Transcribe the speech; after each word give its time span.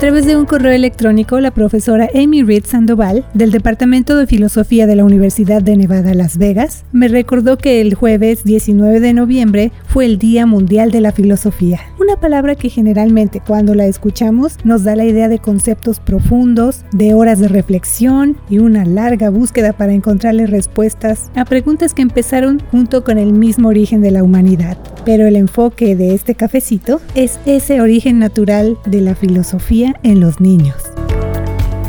través 0.00 0.24
de 0.24 0.34
un 0.34 0.46
correo 0.46 0.72
electrónico, 0.72 1.38
la 1.40 1.50
profesora 1.50 2.08
Amy 2.14 2.42
Reed 2.42 2.64
Sandoval, 2.64 3.26
del 3.34 3.50
Departamento 3.50 4.16
de 4.16 4.26
Filosofía 4.26 4.86
de 4.86 4.96
la 4.96 5.04
Universidad 5.04 5.60
de 5.60 5.76
Nevada, 5.76 6.14
Las 6.14 6.38
Vegas, 6.38 6.86
me 6.90 7.06
recordó 7.06 7.58
que 7.58 7.82
el 7.82 7.94
jueves 7.94 8.42
19 8.42 8.98
de 9.00 9.12
noviembre 9.12 9.72
fue 9.86 10.06
el 10.06 10.16
Día 10.16 10.46
Mundial 10.46 10.90
de 10.90 11.02
la 11.02 11.12
Filosofía, 11.12 11.80
una 12.00 12.16
palabra 12.16 12.54
que 12.54 12.70
generalmente 12.70 13.42
cuando 13.46 13.74
la 13.74 13.84
escuchamos 13.84 14.56
nos 14.64 14.84
da 14.84 14.96
la 14.96 15.04
idea 15.04 15.28
de 15.28 15.38
conceptos 15.38 16.00
profundos, 16.00 16.86
de 16.92 17.12
horas 17.12 17.38
de 17.38 17.48
reflexión 17.48 18.38
y 18.48 18.56
una 18.56 18.86
larga 18.86 19.28
búsqueda 19.28 19.74
para 19.74 19.92
encontrarle 19.92 20.46
respuestas 20.46 21.30
a 21.34 21.44
preguntas 21.44 21.92
que 21.92 22.00
empezaron 22.00 22.62
junto 22.70 23.04
con 23.04 23.18
el 23.18 23.34
mismo 23.34 23.68
origen 23.68 24.00
de 24.00 24.12
la 24.12 24.22
humanidad. 24.22 24.78
Pero 25.04 25.26
el 25.26 25.36
enfoque 25.36 25.96
de 25.96 26.14
este 26.14 26.34
cafecito 26.34 27.00
es 27.14 27.38
ese 27.46 27.80
origen 27.80 28.18
natural 28.18 28.78
de 28.84 29.00
la 29.00 29.14
filosofía 29.14 29.98
en 30.02 30.20
los 30.20 30.40
niños. 30.40 30.76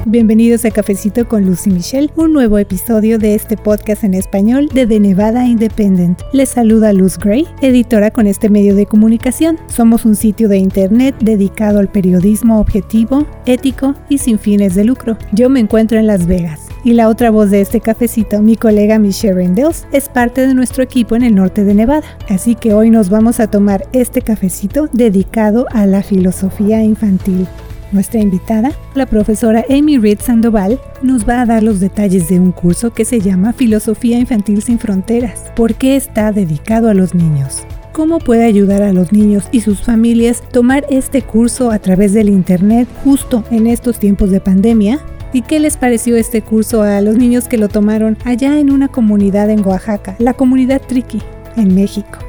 Bienvenidos 0.08 0.66
a 0.66 0.72
Cafecito 0.72 1.28
con 1.28 1.46
Lucy 1.46 1.70
Michelle, 1.70 2.10
un 2.16 2.34
nuevo 2.34 2.58
episodio 2.58 3.20
de 3.20 3.36
este 3.36 3.56
podcast 3.56 4.04
en 4.04 4.16
español 4.16 4.68
de 4.74 4.88
The 4.88 5.00
Nevada 5.00 5.46
Independent. 5.46 6.20
Les 6.34 6.50
saluda 6.50 6.92
Luz 6.92 7.20
Gray, 7.20 7.46
editora 7.62 8.10
con 8.10 8.26
este 8.26 8.50
medio 8.50 8.74
de 8.74 8.88
comunicación. 8.88 9.60
Somos 9.68 10.04
un 10.04 10.16
sitio 10.16 10.50
de 10.50 10.58
internet 10.58 11.14
dedicado 11.20 11.78
al 11.78 11.88
periodismo 11.88 12.60
objetivo, 12.60 13.28
ético 13.46 13.94
y 14.10 14.18
sin 14.18 14.40
fines 14.40 14.74
de 14.74 14.86
lucro. 14.86 15.20
Yo 15.34 15.52
me 15.52 15.60
encuentro 15.60 16.00
en 16.00 16.08
Las 16.08 16.26
Vegas. 16.26 16.62
Y 16.84 16.94
la 16.94 17.08
otra 17.08 17.30
voz 17.30 17.52
de 17.52 17.62
este 17.62 17.80
cafecito, 17.80 18.42
mi 18.42 18.56
colega 18.56 18.98
Michelle 18.98 19.36
Rendels, 19.36 19.86
es 19.92 20.10
parte 20.10 20.48
de 20.48 20.56
nuestro 20.56 20.82
equipo 20.82 21.16
en 21.16 21.22
el 21.22 21.36
norte 21.36 21.64
de 21.64 21.76
Nevada. 21.76 22.18
Así 22.28 22.56
que 22.56 22.74
hoy 22.74 22.90
nos 22.90 23.12
vamos 23.12 23.40
a 23.40 23.52
tomar 23.52 23.88
este 23.94 24.24
cafecito 24.24 24.90
dedicado 24.92 25.68
a 25.70 25.86
la 25.86 26.02
filosofía 26.02 26.82
infantil. 26.82 27.46
Nuestra 27.92 28.22
invitada, 28.22 28.72
la 28.96 29.06
profesora 29.06 29.66
Amy 29.70 29.98
Reed 29.98 30.20
Sandoval, 30.22 30.80
nos 31.02 31.28
va 31.28 31.42
a 31.42 31.46
dar 31.46 31.62
los 31.62 31.82
detalles 31.82 32.30
de 32.30 32.40
un 32.40 32.54
curso 32.54 32.94
que 32.94 33.04
se 33.04 33.20
llama 33.20 33.52
Filosofía 33.52 34.18
Infantil 34.18 34.62
sin 34.62 34.80
Fronteras. 34.80 35.52
¿Por 35.58 35.76
qué 35.76 35.98
está 35.98 36.32
dedicado 36.32 36.90
a 36.90 36.94
los 36.94 37.14
niños? 37.14 37.66
¿Cómo 37.92 38.20
puede 38.20 38.46
ayudar 38.46 38.82
a 38.82 38.94
los 38.94 39.12
niños 39.12 39.50
y 39.52 39.60
sus 39.60 39.82
familias 39.82 40.42
tomar 40.52 40.86
este 40.90 41.22
curso 41.22 41.72
a 41.72 41.80
través 41.80 42.14
del 42.14 42.30
Internet 42.30 42.88
justo 43.04 43.44
en 43.52 43.68
estos 43.68 44.00
tiempos 44.00 44.32
de 44.32 44.40
pandemia? 44.40 45.00
¿Y 45.34 45.42
qué 45.42 45.60
les 45.60 45.76
pareció 45.76 46.16
este 46.16 46.42
curso 46.42 46.84
a 46.84 47.02
los 47.02 47.18
niños 47.18 47.50
que 47.50 47.58
lo 47.58 47.68
tomaron 47.68 48.18
allá 48.24 48.58
en 48.60 48.72
una 48.72 48.88
comunidad 48.88 49.50
en 49.50 49.66
Oaxaca, 49.66 50.16
la 50.20 50.34
comunidad 50.34 50.82
Triqui, 50.82 51.22
en 51.58 51.76
México? 51.76 52.20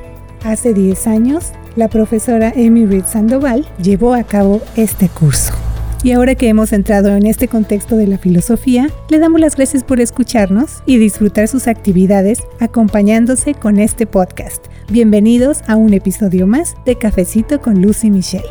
Hace 0.44 0.74
10 0.74 1.06
años, 1.06 1.52
la 1.76 1.88
profesora 1.88 2.52
Amy 2.56 2.86
Reed 2.86 3.04
Sandoval 3.04 3.66
llevó 3.82 4.14
a 4.14 4.24
cabo 4.24 4.60
este 4.76 5.08
curso. 5.08 5.52
Y 6.04 6.10
ahora 6.10 6.34
que 6.34 6.48
hemos 6.48 6.72
entrado 6.72 7.10
en 7.10 7.26
este 7.26 7.46
contexto 7.46 7.96
de 7.96 8.08
la 8.08 8.18
filosofía, 8.18 8.90
le 9.08 9.20
damos 9.20 9.40
las 9.40 9.54
gracias 9.54 9.84
por 9.84 10.00
escucharnos 10.00 10.82
y 10.84 10.98
disfrutar 10.98 11.46
sus 11.46 11.68
actividades 11.68 12.40
acompañándose 12.58 13.54
con 13.54 13.78
este 13.78 14.06
podcast. 14.06 14.66
Bienvenidos 14.90 15.60
a 15.68 15.76
un 15.76 15.94
episodio 15.94 16.48
más 16.48 16.74
de 16.84 16.98
Cafecito 16.98 17.60
con 17.60 17.80
Lucy 17.80 18.10
Michelle. 18.10 18.42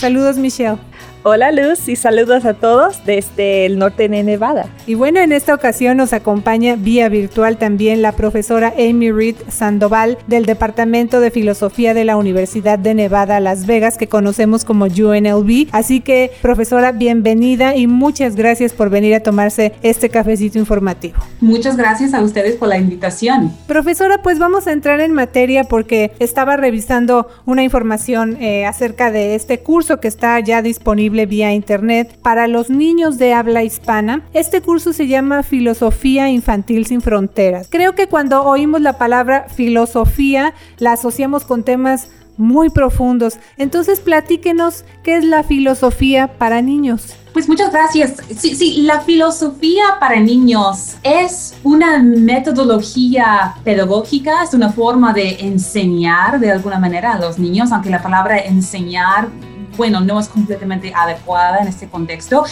Saludos 0.00 0.38
Michelle. 0.38 0.91
Hola 1.24 1.52
Luz 1.52 1.88
y 1.88 1.94
saludos 1.94 2.44
a 2.44 2.54
todos 2.54 3.06
desde 3.06 3.64
el 3.64 3.78
norte 3.78 4.08
de 4.08 4.24
Nevada. 4.24 4.66
Y 4.88 4.94
bueno, 4.94 5.20
en 5.20 5.30
esta 5.30 5.54
ocasión 5.54 5.98
nos 5.98 6.12
acompaña 6.12 6.74
vía 6.74 7.08
virtual 7.08 7.58
también 7.58 8.02
la 8.02 8.10
profesora 8.10 8.74
Amy 8.76 9.12
Reed 9.12 9.36
Sandoval 9.46 10.18
del 10.26 10.46
Departamento 10.46 11.20
de 11.20 11.30
Filosofía 11.30 11.94
de 11.94 12.04
la 12.04 12.16
Universidad 12.16 12.76
de 12.76 12.94
Nevada, 12.94 13.38
Las 13.38 13.66
Vegas, 13.66 13.98
que 13.98 14.08
conocemos 14.08 14.64
como 14.64 14.86
UNLV. 14.86 15.68
Así 15.70 16.00
que, 16.00 16.32
profesora, 16.42 16.90
bienvenida 16.90 17.76
y 17.76 17.86
muchas 17.86 18.34
gracias 18.34 18.72
por 18.72 18.90
venir 18.90 19.14
a 19.14 19.20
tomarse 19.20 19.74
este 19.82 20.08
cafecito 20.08 20.58
informativo. 20.58 21.18
Muchas 21.40 21.76
gracias 21.76 22.14
a 22.14 22.20
ustedes 22.20 22.56
por 22.56 22.66
la 22.66 22.78
invitación. 22.78 23.52
Profesora, 23.68 24.22
pues 24.22 24.40
vamos 24.40 24.66
a 24.66 24.72
entrar 24.72 24.98
en 24.98 25.12
materia 25.12 25.62
porque 25.62 26.10
estaba 26.18 26.56
revisando 26.56 27.28
una 27.46 27.62
información 27.62 28.42
eh, 28.42 28.66
acerca 28.66 29.12
de 29.12 29.36
este 29.36 29.60
curso 29.60 30.00
que 30.00 30.08
está 30.08 30.40
ya 30.40 30.62
disponible 30.62 31.11
vía 31.12 31.52
internet 31.52 32.18
para 32.22 32.48
los 32.48 32.70
niños 32.70 33.18
de 33.18 33.34
habla 33.34 33.62
hispana. 33.62 34.22
Este 34.32 34.60
curso 34.60 34.92
se 34.92 35.06
llama 35.06 35.42
Filosofía 35.42 36.28
Infantil 36.30 36.86
sin 36.86 37.00
Fronteras. 37.00 37.68
Creo 37.70 37.94
que 37.94 38.08
cuando 38.08 38.42
oímos 38.42 38.80
la 38.80 38.98
palabra 38.98 39.46
filosofía 39.54 40.54
la 40.78 40.92
asociamos 40.92 41.44
con 41.44 41.62
temas 41.62 42.08
muy 42.36 42.70
profundos. 42.70 43.38
Entonces 43.56 44.00
platíquenos 44.00 44.84
qué 45.02 45.16
es 45.16 45.24
la 45.24 45.42
filosofía 45.42 46.38
para 46.38 46.62
niños. 46.62 47.14
Pues 47.32 47.48
muchas 47.48 47.72
gracias. 47.72 48.16
Sí, 48.36 48.54
sí, 48.54 48.82
la 48.82 49.00
filosofía 49.00 49.84
para 49.98 50.20
niños 50.20 50.96
es 51.02 51.54
una 51.62 52.02
metodología 52.02 53.54
pedagógica, 53.64 54.42
es 54.42 54.52
una 54.52 54.70
forma 54.70 55.14
de 55.14 55.40
enseñar 55.40 56.38
de 56.40 56.50
alguna 56.50 56.78
manera 56.78 57.14
a 57.14 57.18
los 57.18 57.38
niños, 57.38 57.72
aunque 57.72 57.88
la 57.88 58.02
palabra 58.02 58.38
enseñar 58.38 59.28
bueno, 59.76 60.00
no 60.00 60.20
es 60.20 60.28
completamente 60.28 60.92
adecuada 60.94 61.60
en 61.60 61.68
este 61.68 61.88
contexto, 61.88 62.44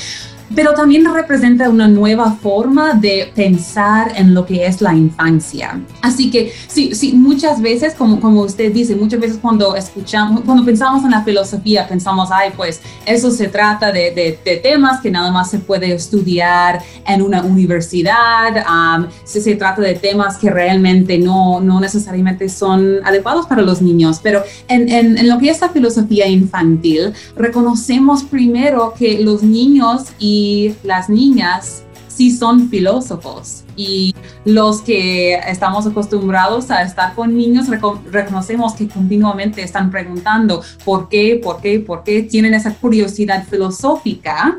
pero 0.55 0.75
también 0.75 1.05
representa 1.13 1.69
una 1.69 1.87
nueva 1.87 2.33
forma 2.33 2.95
de 2.95 3.31
pensar 3.35 4.13
en 4.17 4.35
lo 4.35 4.45
que 4.45 4.67
es 4.67 4.81
la 4.81 4.95
infancia. 4.95 5.81
Así 6.03 6.31
que 6.31 6.53
sí, 6.67 6.95
sí 6.95 7.13
muchas 7.13 7.61
veces, 7.63 7.95
como, 7.95 8.21
como 8.21 8.43
usted 8.43 8.73
dice, 8.73 8.97
muchas 8.97 9.21
veces 9.21 9.39
cuando 9.41 9.77
escuchamos, 9.77 10.43
cuando 10.43 10.65
pensamos 10.65 11.05
en 11.05 11.13
la 11.13 11.23
filosofía, 11.23 11.87
pensamos, 11.87 12.31
ay, 12.33 12.51
pues 12.57 12.81
eso 13.07 13.31
se 13.31 13.49
trata 13.49 13.93
de, 13.93 14.11
de, 14.45 14.57
temas 14.57 15.01
que 15.01 15.11
nada 15.11 15.31
más 15.31 15.51
se 15.51 15.59
puede 15.59 15.95
estudiar 15.95 16.83
en 17.07 17.23
una 17.23 17.43
universidad, 17.43 18.65
um, 18.67 19.07
se, 19.25 19.41
se 19.41 19.55
trata 19.55 19.81
de 19.81 19.95
temas 19.95 20.37
que 20.37 20.51
realmente 20.51 21.19
no, 21.19 21.61
no 21.61 21.81
necesariamente 21.81 22.49
son 22.49 22.97
adecuados 23.05 23.47
para 23.47 23.63
los 23.63 23.81
niños, 23.81 24.21
pero 24.23 24.43
en, 24.69 24.89
en, 24.91 25.17
en 25.17 25.29
lo 25.29 25.39
que 25.39 25.51
es 25.51 25.61
la 25.61 25.69
filosofía 25.69 26.27
infantil, 26.27 27.13
reconocemos 27.37 28.25
primero 28.25 28.93
que 28.99 29.21
los 29.21 29.43
niños 29.43 30.07
y 30.19 30.40
las 30.83 31.09
niñas 31.09 31.85
sí 32.09 32.31
son 32.31 32.69
filósofos 32.69 33.65
y 33.77 34.15
los 34.45 34.83
que 34.83 35.37
estamos 35.49 35.87
acostumbrados 35.87 36.71
a 36.71 36.83
estar 36.83 37.15
con 37.15 37.35
niños 37.35 37.67
reconocemos 37.69 38.75
que 38.75 38.89
continuamente 38.89 39.63
están 39.63 39.91
preguntando 39.91 40.63
por 40.85 41.09
qué, 41.09 41.41
por 41.43 41.63
qué, 41.63 41.81
por 41.81 42.05
qué, 42.05 42.23
tienen 42.23 42.53
esa 42.53 42.75
curiosidad 42.75 43.45
filosófica 43.49 44.57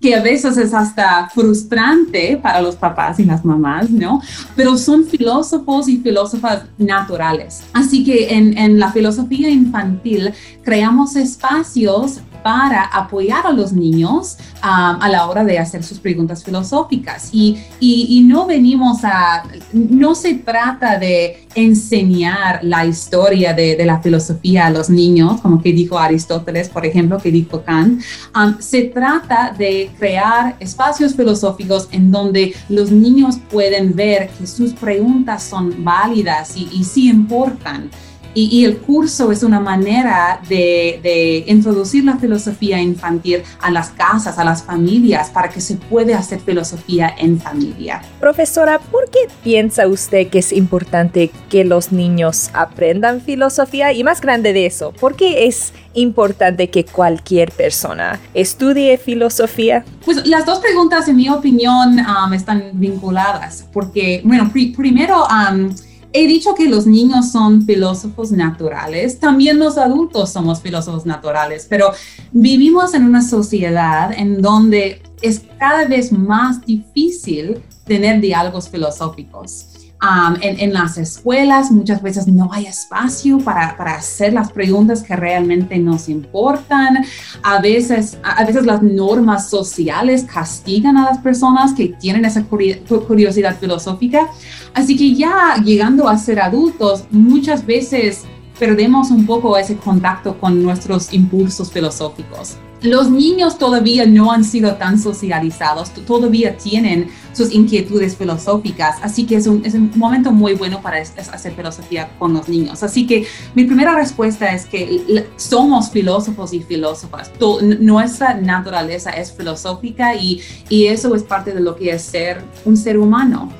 que 0.00 0.14
a 0.14 0.22
veces 0.22 0.56
es 0.58 0.74
hasta 0.74 1.30
frustrante 1.30 2.36
para 2.42 2.60
los 2.60 2.76
papás 2.76 3.18
y 3.20 3.24
las 3.24 3.42
mamás, 3.42 3.88
¿no? 3.88 4.20
Pero 4.54 4.76
son 4.76 5.06
filósofos 5.06 5.88
y 5.88 5.96
filósofas 5.96 6.64
naturales. 6.76 7.62
Así 7.72 8.04
que 8.04 8.34
en, 8.34 8.58
en 8.58 8.78
la 8.78 8.92
filosofía 8.92 9.48
infantil 9.48 10.34
creamos 10.62 11.16
espacios 11.16 12.20
para 12.44 12.84
apoyar 12.84 13.46
a 13.46 13.52
los 13.52 13.72
niños 13.72 14.36
um, 14.62 15.00
a 15.00 15.08
la 15.08 15.26
hora 15.26 15.44
de 15.44 15.58
hacer 15.58 15.82
sus 15.82 15.98
preguntas 15.98 16.44
filosóficas. 16.44 17.30
Y, 17.32 17.58
y, 17.80 18.20
no 18.20 18.44
venimos 18.44 19.02
a, 19.02 19.44
no 19.72 20.14
se 20.14 20.34
trata 20.34 20.98
de 20.98 21.46
enseñar 21.54 22.60
la 22.62 22.84
historia 22.84 23.54
de, 23.54 23.82
la 23.86 23.98
filosofía 24.02 24.66
a 24.66 24.70
los 24.70 24.90
niños, 24.90 25.40
como 25.40 25.62
que 25.62 25.72
dijo 25.72 25.98
Aristóteles, 25.98 26.68
por 26.68 26.84
ejemplo, 26.84 27.16
que 27.16 27.30
dijo 27.30 27.62
Kant. 27.62 28.02
Um, 28.36 28.60
se 28.60 28.82
trata 28.82 29.54
de 29.56 29.90
crear 29.98 30.56
espacios 30.60 31.14
filosóficos 31.14 31.88
en 31.92 32.10
donde 32.10 32.54
los 32.68 32.90
niños 32.90 33.38
pueden 33.50 33.96
ver 33.96 34.28
que 34.38 34.46
sus 34.46 34.74
preguntas 34.74 35.42
son 35.44 35.82
válidas 35.82 36.58
y, 36.58 36.68
y 36.72 36.84
sí 36.84 37.08
importan. 37.08 37.88
Y, 38.34 38.64
el 38.64 38.78
curso 38.78 39.30
es 39.30 39.42
una 39.44 39.60
manera 39.60 40.40
de, 40.48 41.44
introducir 41.46 42.04
la 42.04 42.16
filosofía 42.16 42.80
infantil 42.80 43.42
a 43.60 43.70
las 43.70 43.90
casas, 43.90 44.38
a 44.38 44.44
las 44.44 44.62
familias, 44.64 45.30
para 45.30 45.48
que 45.48 45.60
se 45.60 45.76
pueda 45.76 46.18
hacer 46.18 46.40
filosofía 46.40 47.14
en 47.16 47.40
familia. 47.40 48.02
Profesora, 48.18 48.80
¿por 48.80 49.08
qué 49.10 49.28
piensa 49.44 49.86
usted 49.86 50.28
que 50.28 50.40
es 50.40 50.52
importante 50.52 51.30
que 51.48 51.64
los 51.64 51.92
niños 51.92 52.50
aprendan 52.54 53.20
filosofía? 53.20 53.92
Y 53.92 54.02
más 54.02 54.20
grande 54.20 54.52
de 54.52 54.66
eso, 54.66 54.92
¿por 54.92 55.14
qué 55.14 55.46
es 55.46 55.72
importante 55.94 56.70
que 56.70 56.84
cualquier 56.84 57.52
persona 57.52 58.18
estudie 58.34 58.98
filosofía? 58.98 59.84
Pues 60.04 60.26
las 60.26 60.44
dos 60.44 60.58
preguntas, 60.58 61.06
en 61.08 61.16
mi 61.16 61.28
opinión, 61.28 62.00
um, 62.00 62.32
están 62.32 62.70
vinculadas, 62.74 63.66
porque, 63.72 64.22
bueno, 64.24 64.50
primero... 64.52 65.24
Um, 65.24 65.70
He 66.16 66.28
dicho 66.28 66.54
que 66.54 66.68
los 66.68 66.86
niños 66.86 67.32
son 67.32 67.62
filósofos 67.62 68.30
naturales, 68.30 69.18
también 69.18 69.58
los 69.58 69.76
adultos 69.76 70.30
somos 70.30 70.62
filósofos 70.62 71.04
naturales, 71.04 71.66
pero 71.68 71.90
vivimos 72.30 72.94
en 72.94 73.02
una 73.02 73.20
sociedad 73.20 74.12
en 74.16 74.40
donde 74.40 75.02
es 75.22 75.42
cada 75.58 75.86
vez 75.86 76.12
más 76.12 76.64
difícil 76.64 77.60
tener 77.84 78.20
diálogos 78.20 78.68
filosóficos. 78.68 79.73
Um, 80.04 80.34
en, 80.42 80.74
las 80.74 80.98
escuelas 80.98 81.70
muchas 81.70 82.02
veces 82.02 82.28
no 82.28 82.52
hay 82.52 82.66
espacio 82.66 83.38
para, 83.38 83.74
para, 83.74 83.94
hacer 83.94 84.34
las 84.34 84.52
preguntas 84.52 85.02
que 85.02 85.16
realmente 85.16 85.78
nos 85.78 86.10
importan. 86.10 87.06
A 87.42 87.58
veces, 87.62 88.18
a 88.22 88.44
veces 88.44 88.66
las 88.66 88.82
normas 88.82 89.48
sociales 89.48 90.26
castigan 90.30 90.98
a 90.98 91.06
las 91.06 91.18
personas 91.18 91.72
que 91.72 91.88
tienen 91.88 92.26
esa 92.26 92.44
curiosidad 92.44 93.56
filosófica. 93.58 94.28
Así 94.74 94.94
que 94.94 95.14
ya 95.14 95.56
llegando 95.64 96.06
a 96.06 96.18
ser 96.18 96.38
adultos, 96.38 97.04
muchas 97.10 97.64
veces 97.64 98.24
perdemos 98.58 99.10
un 99.10 99.24
poco 99.24 99.56
ese 99.56 99.76
contacto 99.76 100.38
con 100.38 100.62
nuestros 100.62 101.14
impulsos 101.14 101.72
filosóficos. 101.72 102.58
Los 102.84 103.10
niños 103.10 103.58
todavía 103.58 104.06
no 104.06 104.30
han 104.30 104.44
sido 104.44 104.74
tan 104.76 104.98
socializados, 104.98 105.90
todavía 106.06 106.56
tienen 106.56 107.08
sus 107.32 107.52
inquietudes 107.52 108.16
filosóficas, 108.16 108.96
así 109.02 109.26
que 109.26 109.36
es 109.36 109.46
un, 109.46 109.64
es 109.64 109.74
un 109.74 109.90
momento 109.96 110.30
muy 110.30 110.54
bueno 110.54 110.80
para 110.80 111.00
hacer 111.00 111.54
filosofía 111.54 112.10
con 112.18 112.34
los 112.34 112.48
niños. 112.48 112.82
Así 112.82 113.06
que 113.06 113.26
mi 113.54 113.64
primera 113.64 113.94
respuesta 113.94 114.52
es 114.52 114.66
que 114.66 115.26
somos 115.36 115.90
filósofos 115.90 116.52
y 116.52 116.60
filósofas, 116.60 117.32
nuestra 117.80 118.34
naturaleza 118.34 119.10
es 119.10 119.32
filosófica 119.32 120.14
y, 120.14 120.40
y 120.68 120.86
eso 120.86 121.14
es 121.14 121.22
parte 121.22 121.52
de 121.52 121.60
lo 121.60 121.74
que 121.74 121.90
es 121.90 122.02
ser 122.02 122.42
un 122.64 122.76
ser 122.76 122.98
humano 122.98 123.50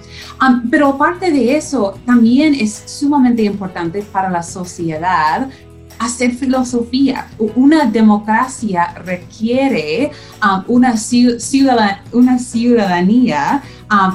pero 0.70 0.88
aparte 0.88 1.30
de 1.30 1.56
eso, 1.56 1.94
también 2.04 2.54
es 2.54 2.82
sumamente 2.86 3.42
importante 3.42 4.02
para 4.02 4.30
la 4.30 4.42
sociedad 4.42 5.48
hacer 6.04 6.32
filosofía. 6.32 7.28
Una 7.56 7.86
democracia 7.86 8.94
requiere 9.04 10.10
una, 10.68 10.94
una 12.12 12.38
ciudadanía 12.38 13.62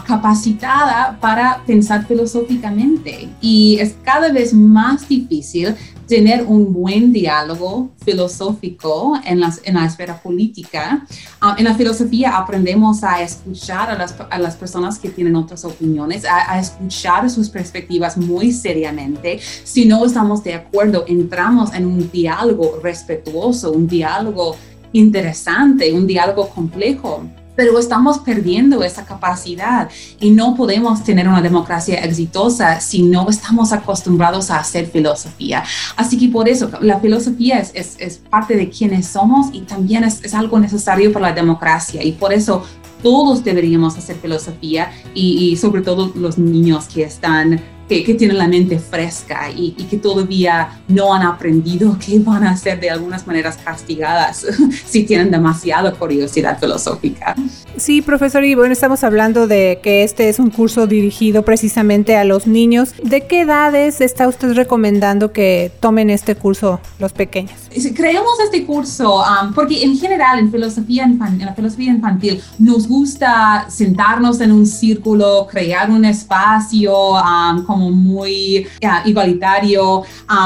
capacitada 0.05 1.17
para 1.21 1.61
pensar 1.65 2.05
filosóficamente 2.05 3.29
y 3.39 3.77
es 3.79 3.95
cada 4.03 4.31
vez 4.31 4.53
más 4.53 5.07
difícil 5.07 5.75
tener 6.07 6.43
un 6.43 6.73
buen 6.73 7.13
diálogo 7.13 7.91
filosófico 8.03 9.13
en, 9.23 9.39
las, 9.39 9.61
en 9.63 9.75
la 9.75 9.85
esfera 9.85 10.19
política. 10.19 11.05
Um, 11.41 11.53
en 11.57 11.65
la 11.65 11.75
filosofía 11.75 12.35
aprendemos 12.35 13.03
a 13.03 13.21
escuchar 13.21 13.91
a 13.91 13.95
las, 13.95 14.15
a 14.29 14.39
las 14.39 14.55
personas 14.55 14.97
que 14.97 15.09
tienen 15.09 15.35
otras 15.35 15.63
opiniones, 15.65 16.25
a, 16.25 16.59
escuchar 16.59 17.29
sus 17.29 17.47
perspectivas 17.49 18.17
muy 18.17 18.51
seriamente. 18.51 19.39
Si 19.63 19.85
no 19.85 20.03
estamos 20.03 20.43
de 20.43 20.55
acuerdo, 20.55 21.05
entramos 21.07 21.73
en 21.75 21.85
un 21.85 22.09
diálogo 22.11 22.79
respetuoso, 22.81 23.71
un 23.71 23.87
diálogo 23.87 24.55
interesante, 24.91 25.93
un 25.93 26.07
diálogo 26.07 26.49
complejo 26.49 27.21
pero 27.59 27.77
estamos 27.77 28.19
perdiendo 28.19 28.85
esa 28.85 29.03
capacidad 29.03 29.89
y 30.21 30.31
no 30.31 30.55
podemos 30.55 31.03
tener 31.03 31.27
una 31.27 31.41
democracia 31.41 31.95
exitosa 32.05 32.79
si 32.79 33.01
no 33.01 33.29
estamos 33.29 33.73
acostumbrados 33.73 34.49
a 34.49 34.59
hacer 34.59 34.87
filosofía. 34.87 35.65
Así 35.97 36.17
que 36.17 36.29
por 36.29 36.47
eso 36.47 36.71
la 36.79 37.01
filosofía 37.01 37.59
es, 37.59 37.97
es, 37.99 38.17
parte 38.29 38.55
de 38.55 38.69
quienes 38.69 39.07
somos 39.07 39.47
y 39.51 39.59
también 39.63 40.05
es, 40.05 40.23
es, 40.23 40.33
algo 40.33 40.57
necesario 40.57 41.11
para 41.11 41.27
la 41.27 41.35
democracia 41.35 42.01
y 42.01 42.13
por 42.13 42.31
eso 42.31 42.63
todos 43.03 43.43
deberíamos 43.43 43.97
hacer 43.97 44.15
filosofía 44.15 44.93
y 45.13 45.57
sobre 45.57 45.81
todo 45.81 46.13
los 46.15 46.37
niños 46.37 46.85
que 46.87 47.03
están 47.03 47.61
que, 47.89 48.13
tienen 48.13 48.37
la 48.37 48.47
mente 48.47 48.77
fresca 48.79 49.49
y, 49.53 49.71
que 49.71 49.97
todavía 49.97 50.79
no 50.87 51.13
han 51.13 51.23
aprendido 51.23 51.97
que 52.05 52.19
van 52.19 52.43
a 52.43 52.55
ser 52.55 52.79
de 52.79 52.89
algunas 52.89 53.25
maneras 53.25 53.57
castigadas 53.63 54.45
si 54.85 55.03
tienen 55.03 55.31
demasiada 55.31 55.91
curiosidad 55.93 56.59
filosófica. 56.59 57.35
Sí, 57.77 58.01
profesor, 58.01 58.43
y 58.43 58.55
bueno, 58.55 58.73
estamos 58.73 59.03
hablando 59.03 59.47
de 59.47 59.79
que 59.81 60.03
este 60.03 60.29
es 60.29 60.39
un 60.39 60.49
curso 60.49 60.85
dirigido 60.85 61.43
precisamente 61.43 62.15
a 62.15 62.23
los 62.23 62.45
niños. 62.45 62.93
¿De 63.03 63.25
qué 63.25 63.41
edades 63.41 64.01
está 64.01 64.27
usted 64.27 64.53
recomendando 64.53 65.31
que 65.31 65.71
tomen 65.79 66.09
este 66.09 66.35
curso 66.35 66.79
los 66.99 67.13
pequeños? 67.13 67.53
Creemos 67.95 68.33
este 68.43 68.65
curso 68.65 69.21
um, 69.21 69.53
porque 69.53 69.83
en 69.83 69.97
general 69.97 70.39
en 70.39 70.51
filosofía 70.51 71.03
en 71.03 71.19
la 71.39 71.53
filosofía 71.53 71.91
infantil 71.91 72.41
nos 72.57 72.87
gusta 72.87 73.65
sentarnos 73.69 74.41
en 74.41 74.51
un 74.51 74.65
círculo, 74.65 75.47
crear 75.49 75.89
un 75.89 76.05
espacio 76.05 77.13
um, 77.13 77.63
muy 77.79 78.67
igualitario, 79.05 80.03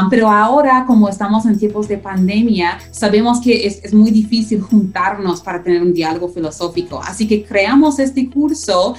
pero 0.09 0.29
ahora 0.29 0.85
como 0.85 1.09
estamos 1.09 1.45
en 1.45 1.57
tiempos 1.57 1.87
de 1.87 1.97
pandemia, 1.97 2.79
sabemos 2.91 3.41
que 3.41 3.65
es, 3.65 3.93
muy 3.93 4.11
difícil 4.11 4.61
juntarnos 4.61 5.41
para 5.41 5.61
tener 5.61 5.81
un 5.81 5.93
diálogo 5.93 6.29
filosófico. 6.29 7.01
Así 7.03 7.27
que 7.27 7.43
creamos 7.43 7.99
este 7.99 8.29
curso 8.29 8.95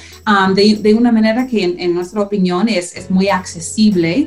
de, 0.54 0.94
una 0.94 1.12
manera 1.12 1.46
que 1.46 1.64
en, 1.64 1.94
nuestra 1.94 2.20
opinión 2.22 2.68
es, 2.68 3.10
muy 3.10 3.28
accesible. 3.28 4.26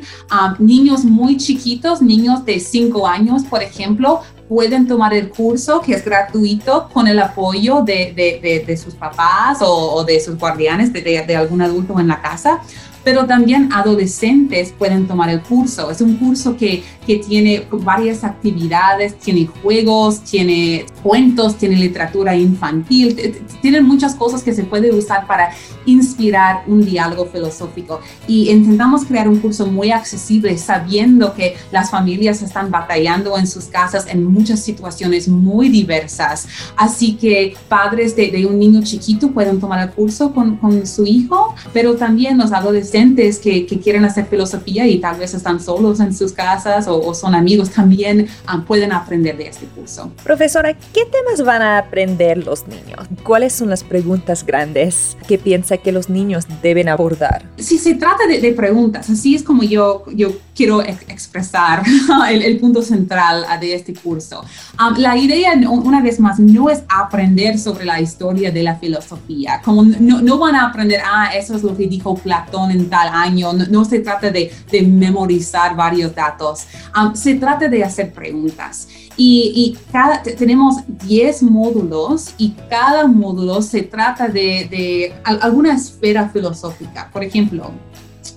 niños 0.58 1.04
muy 1.04 1.36
chiquitos, 1.36 2.02
niños 2.02 2.44
de 2.44 2.60
5 2.60 3.06
años, 3.06 3.44
por 3.44 3.62
ejemplo, 3.62 4.20
pueden 4.48 4.86
tomar 4.86 5.12
el 5.14 5.28
curso 5.28 5.80
que 5.80 5.92
es 5.92 6.04
gratuito 6.04 6.88
con 6.92 7.06
el 7.06 7.18
apoyo 7.18 7.82
de, 7.82 8.80
sus 8.82 8.94
papás 8.94 9.58
o, 9.60 10.04
de 10.04 10.20
sus 10.20 10.38
guardianes, 10.38 10.92
de, 10.92 11.36
algún 11.36 11.62
adulto 11.62 12.00
en 12.00 12.08
la 12.08 12.20
casa 12.20 12.60
pero 13.08 13.24
también 13.24 13.70
adolescentes 13.72 14.74
pueden 14.78 15.06
tomar 15.06 15.30
el 15.30 15.40
curso. 15.40 15.90
Es 15.90 16.02
un 16.02 16.18
curso 16.18 16.58
que, 16.58 16.84
que 17.06 17.16
tiene 17.16 17.66
varias 17.72 18.22
actividades, 18.22 19.18
tiene 19.18 19.46
juegos, 19.46 20.20
tiene 20.20 20.84
cuentos, 21.02 21.56
tiene 21.56 21.76
literatura 21.76 22.36
infantil, 22.36 23.16
tienen 23.62 23.86
muchas 23.86 24.14
cosas 24.14 24.42
que 24.42 24.52
se 24.52 24.64
puede 24.64 24.92
usar 24.92 25.26
para 25.26 25.52
inspirar 25.86 26.64
un 26.66 26.84
diálogo 26.84 27.24
filosófico. 27.24 28.02
Y 28.26 28.50
intentamos 28.50 29.06
crear 29.06 29.26
un 29.26 29.38
curso 29.38 29.66
muy 29.66 29.90
accesible 29.90 30.58
sabiendo 30.58 31.32
que 31.32 31.56
las 31.72 31.90
familias 31.90 32.42
están 32.42 32.70
batallando 32.70 33.38
en 33.38 33.46
sus 33.46 33.64
casas 33.64 34.06
en 34.06 34.22
muchas 34.22 34.60
situaciones 34.60 35.28
muy 35.28 35.70
diversas. 35.70 36.46
Así 36.76 37.14
que 37.14 37.56
padres 37.70 38.14
de, 38.14 38.30
de 38.30 38.44
un 38.44 38.58
niño 38.58 38.82
chiquito 38.82 39.30
pueden 39.30 39.60
tomar 39.60 39.88
el 39.88 39.94
curso 39.94 40.34
con, 40.34 40.56
con 40.56 40.86
su 40.86 41.06
hijo, 41.06 41.54
pero 41.72 41.96
también 41.96 42.36
los 42.36 42.52
adolescentes 42.52 42.97
que, 43.42 43.80
quieren 43.82 44.04
hacer 44.04 44.26
filosofía 44.26 44.86
y 44.86 44.98
tal 44.98 45.18
vez 45.18 45.34
están 45.34 45.60
solos 45.60 46.00
en 46.00 46.14
sus 46.14 46.32
casas 46.32 46.86
o, 46.88 47.14
son 47.14 47.34
amigos 47.34 47.70
también 47.70 48.28
ah, 48.46 48.64
pueden 48.66 48.92
aprender 48.92 49.36
de 49.36 49.48
este 49.48 49.66
curso. 49.66 50.10
Profesora, 50.24 50.74
¿qué 50.74 51.02
temas 51.04 51.44
van 51.44 51.62
a 51.62 51.78
aprender 51.78 52.38
los 52.38 52.66
niños? 52.66 53.06
¿Cuáles 53.22 53.52
son 53.52 53.70
las 53.70 53.84
preguntas 53.84 54.44
grandes 54.44 55.16
que 55.26 55.38
piensa 55.38 55.76
que 55.76 55.92
los 55.92 56.08
niños 56.08 56.46
deben 56.62 56.88
abordar? 56.88 57.48
Si 57.56 57.78
se 57.78 57.94
trata 57.94 58.26
de, 58.26 58.52
preguntas, 58.52 59.08
así 59.10 59.34
es 59.34 59.42
como 59.42 59.62
yo, 59.62 60.04
yo 60.14 60.32
quiero 60.54 60.82
expresar 60.82 61.82
el, 62.30 62.58
punto 62.58 62.82
central 62.82 63.44
de 63.60 63.74
este 63.74 63.94
curso. 63.94 64.44
Ah, 64.76 64.94
la 64.96 65.16
idea, 65.16 65.52
una 65.70 66.02
vez 66.02 66.18
más, 66.18 66.38
no 66.38 66.68
es 66.68 66.82
aprender 66.88 67.58
sobre 67.58 67.84
la 67.84 68.00
historia 68.00 68.50
de 68.50 68.62
la 68.62 68.76
filosofía, 68.76 69.60
como 69.64 69.84
no, 69.84 70.20
no 70.20 70.38
van 70.38 70.56
a 70.56 70.66
aprender, 70.66 71.00
ah, 71.04 71.30
eso 71.34 71.54
es 71.54 71.62
lo 71.62 71.76
que 71.76 71.86
dijo 71.86 72.14
Platón 72.16 72.70
en 72.70 72.87
tal 72.88 73.08
año, 73.12 73.52
no, 73.52 73.84
se 73.84 74.00
trata 74.00 74.30
de, 74.30 74.50
memorizar 74.86 75.76
varios 75.76 76.14
datos, 76.14 76.66
se 77.14 77.34
trata 77.34 77.68
de 77.68 77.84
hacer 77.84 78.12
preguntas. 78.12 78.88
Y, 79.16 79.76
cada, 79.90 80.22
tenemos 80.22 80.76
10 80.86 81.42
módulos 81.42 82.34
y 82.38 82.54
cada 82.70 83.06
módulo 83.08 83.60
se 83.62 83.82
trata 83.82 84.28
de, 84.28 85.12
alguna 85.24 85.74
esfera 85.74 86.28
filosófica. 86.28 87.10
Por 87.12 87.24
ejemplo, 87.24 87.72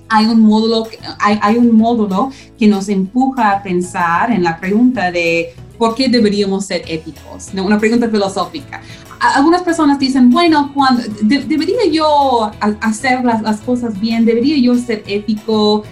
hay 0.09 0.25
un 0.25 0.41
módulo, 0.41 0.87
hay, 1.19 1.39
hay, 1.41 1.57
un 1.57 1.75
módulo 1.75 2.31
que 2.57 2.67
nos 2.67 2.89
empuja 2.89 3.51
a 3.51 3.63
pensar 3.63 4.31
en 4.31 4.43
la 4.43 4.59
pregunta 4.59 5.11
de 5.11 5.53
por 5.77 5.95
qué 5.95 6.09
deberíamos 6.09 6.65
ser 6.65 6.83
éticos, 6.87 7.49
una 7.55 7.79
pregunta 7.79 8.09
filosófica 8.09 8.81
algunas 9.21 9.61
personas 9.61 9.99
dicen, 9.99 10.31
bueno, 10.31 10.71
cuando 10.73 11.03
debería 11.21 11.85
yo 11.91 12.51
hacer 12.81 13.23
las, 13.23 13.41
las, 13.41 13.61
cosas 13.61 13.99
bien, 13.99 14.25
debería 14.25 14.57
yo 14.57 14.75
ser 14.75 15.03
ético 15.05 15.83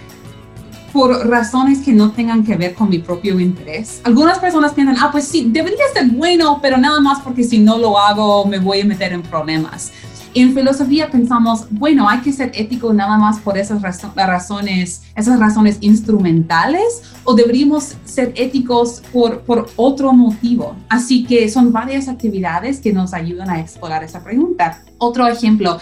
por 0.92 1.28
razones 1.28 1.80
que 1.80 1.92
no 1.92 2.10
tengan 2.10 2.44
que 2.44 2.56
ver 2.56 2.74
con 2.74 2.88
mi 2.88 2.98
propio 2.98 3.38
interés. 3.38 4.00
Algunas 4.04 4.38
personas 4.38 4.72
piensan, 4.72 4.96
ah, 4.98 5.10
pues 5.12 5.24
sí, 5.24 5.46
debería 5.48 5.84
ser 5.94 6.08
bueno, 6.08 6.58
pero 6.60 6.76
nada 6.76 7.00
más 7.00 7.20
porque 7.20 7.44
si 7.44 7.58
no 7.58 7.78
lo 7.78 7.98
hago 7.98 8.44
me 8.44 8.58
voy 8.58 8.80
a 8.80 8.84
meter 8.84 9.12
en 9.12 9.22
problemas. 9.22 9.92
En 10.32 10.54
filosofía 10.54 11.10
pensamos, 11.10 11.66
bueno, 11.70 12.08
hay 12.08 12.20
que 12.20 12.32
ser 12.32 12.52
ético 12.54 12.92
nada 12.92 13.18
más 13.18 13.40
por 13.40 13.58
esas 13.58 13.82
razones, 14.14 15.02
esas 15.16 15.40
razones 15.40 15.78
instrumentales 15.80 17.02
o 17.24 17.34
deberíamos 17.34 17.96
ser 18.04 18.32
éticos 18.36 19.02
por, 19.12 19.40
por 19.40 19.68
otro 19.74 20.12
motivo. 20.12 20.76
Así 20.88 21.24
que 21.24 21.48
son 21.48 21.72
varias 21.72 22.06
actividades 22.06 22.78
que 22.78 22.92
nos 22.92 23.12
ayudan 23.12 23.50
a 23.50 23.58
explorar 23.58 24.04
esa 24.04 24.22
pregunta. 24.22 24.82
Otro 24.98 25.26
ejemplo, 25.26 25.78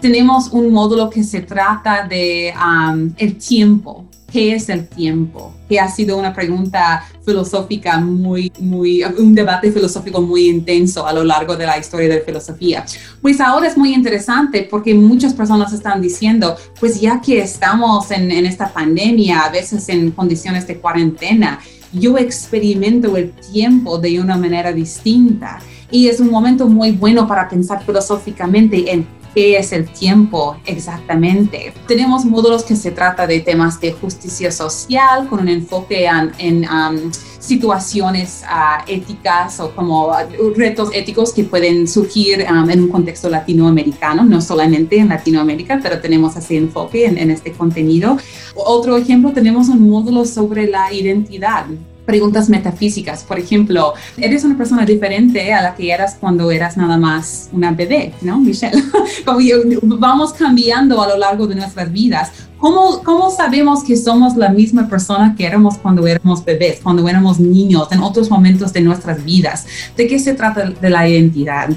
tenemos 0.00 0.48
un 0.48 0.72
módulo 0.72 1.08
que 1.08 1.22
se 1.22 1.40
trata 1.40 2.06
de 2.08 2.52
um, 2.56 3.12
el 3.18 3.36
tiempo 3.36 4.04
¿qué 4.32 4.54
es 4.54 4.68
el 4.68 4.88
tiempo? 4.88 5.52
Que 5.68 5.78
ha 5.78 5.88
sido 5.88 6.18
una 6.18 6.32
pregunta 6.32 7.04
filosófica 7.24 7.98
muy, 7.98 8.50
muy, 8.58 9.04
un 9.04 9.34
debate 9.34 9.70
filosófico 9.70 10.22
muy 10.22 10.48
intenso 10.48 11.06
a 11.06 11.12
lo 11.12 11.22
largo 11.22 11.54
de 11.54 11.66
la 11.66 11.78
historia 11.78 12.08
de 12.08 12.16
la 12.16 12.24
filosofía. 12.24 12.84
Pues 13.20 13.40
ahora 13.40 13.68
es 13.68 13.76
muy 13.76 13.92
interesante 13.92 14.66
porque 14.68 14.94
muchas 14.94 15.34
personas 15.34 15.72
están 15.72 16.00
diciendo, 16.00 16.56
pues 16.80 17.00
ya 17.00 17.20
que 17.20 17.40
estamos 17.40 18.10
en, 18.10 18.32
en 18.32 18.46
esta 18.46 18.72
pandemia, 18.72 19.42
a 19.42 19.50
veces 19.50 19.88
en 19.90 20.10
condiciones 20.12 20.66
de 20.66 20.78
cuarentena, 20.78 21.60
yo 21.92 22.16
experimento 22.16 23.16
el 23.16 23.32
tiempo 23.52 23.98
de 23.98 24.18
una 24.18 24.36
manera 24.36 24.72
distinta. 24.72 25.58
Y 25.90 26.08
es 26.08 26.20
un 26.20 26.30
momento 26.30 26.66
muy 26.66 26.92
bueno 26.92 27.28
para 27.28 27.50
pensar 27.50 27.84
filosóficamente 27.84 28.90
en 28.90 29.06
qué 29.34 29.56
es 29.56 29.72
el 29.72 29.88
tiempo 29.88 30.56
exactamente. 30.66 31.72
Tenemos 31.86 32.24
módulos 32.24 32.64
que 32.64 32.76
se 32.76 32.90
trata 32.90 33.26
de 33.26 33.40
temas 33.40 33.80
de 33.80 33.92
justicia 33.92 34.50
social 34.50 35.28
con 35.28 35.40
un 35.40 35.48
enfoque 35.48 36.08
en, 36.38 36.64
um, 36.68 37.10
situaciones 37.38 38.44
uh, 38.44 38.88
éticas 38.88 39.58
o 39.58 39.74
como 39.74 40.12
retos 40.54 40.90
éticos 40.94 41.32
que 41.32 41.42
pueden 41.42 41.88
surgir 41.88 42.46
um, 42.48 42.70
en 42.70 42.82
un 42.82 42.88
contexto 42.88 43.28
latinoamericano, 43.28 44.24
no 44.24 44.40
solamente 44.40 44.98
en 44.98 45.08
Latinoamérica, 45.08 45.80
pero 45.82 46.00
tenemos 46.00 46.36
ese 46.36 46.56
enfoque 46.56 47.06
en, 47.06 47.18
en 47.18 47.30
este 47.32 47.52
contenido. 47.52 48.16
Otro 48.54 48.96
ejemplo, 48.96 49.32
tenemos 49.32 49.68
un 49.68 49.88
módulo 49.88 50.24
sobre 50.24 50.68
la 50.68 50.92
identidad 50.92 51.66
preguntas 52.04 52.48
metafísicas. 52.48 53.24
Por 53.24 53.38
ejemplo, 53.38 53.94
eres 54.16 54.44
una 54.44 54.56
persona 54.56 54.84
diferente 54.84 55.52
a 55.52 55.62
la 55.62 55.74
que 55.74 55.90
eras 55.92 56.16
cuando 56.18 56.50
eras 56.50 56.76
nada 56.76 56.96
más 56.96 57.48
una 57.52 57.72
bebé, 57.72 58.12
¿no, 58.22 58.38
Michelle? 58.40 58.82
vamos 59.84 60.32
cambiando 60.32 61.00
a 61.02 61.08
lo 61.08 61.16
largo 61.16 61.46
de 61.46 61.54
nuestras 61.54 61.92
vidas. 61.92 62.32
¿Cómo, 62.58 63.02
¿Cómo 63.02 63.30
sabemos 63.30 63.82
que 63.82 63.96
somos 63.96 64.36
la 64.36 64.48
misma 64.50 64.88
persona 64.88 65.34
que 65.36 65.44
éramos 65.44 65.78
cuando 65.78 66.06
éramos 66.06 66.44
bebés, 66.44 66.80
cuando 66.80 67.08
éramos 67.08 67.40
niños, 67.40 67.88
en 67.90 68.00
otros 68.00 68.30
momentos 68.30 68.72
de 68.72 68.82
nuestras 68.82 69.24
vidas? 69.24 69.66
¿De 69.96 70.06
qué 70.06 70.18
se 70.18 70.34
trata 70.34 70.70
de 70.70 70.90
la 70.90 71.08
identidad? 71.08 71.70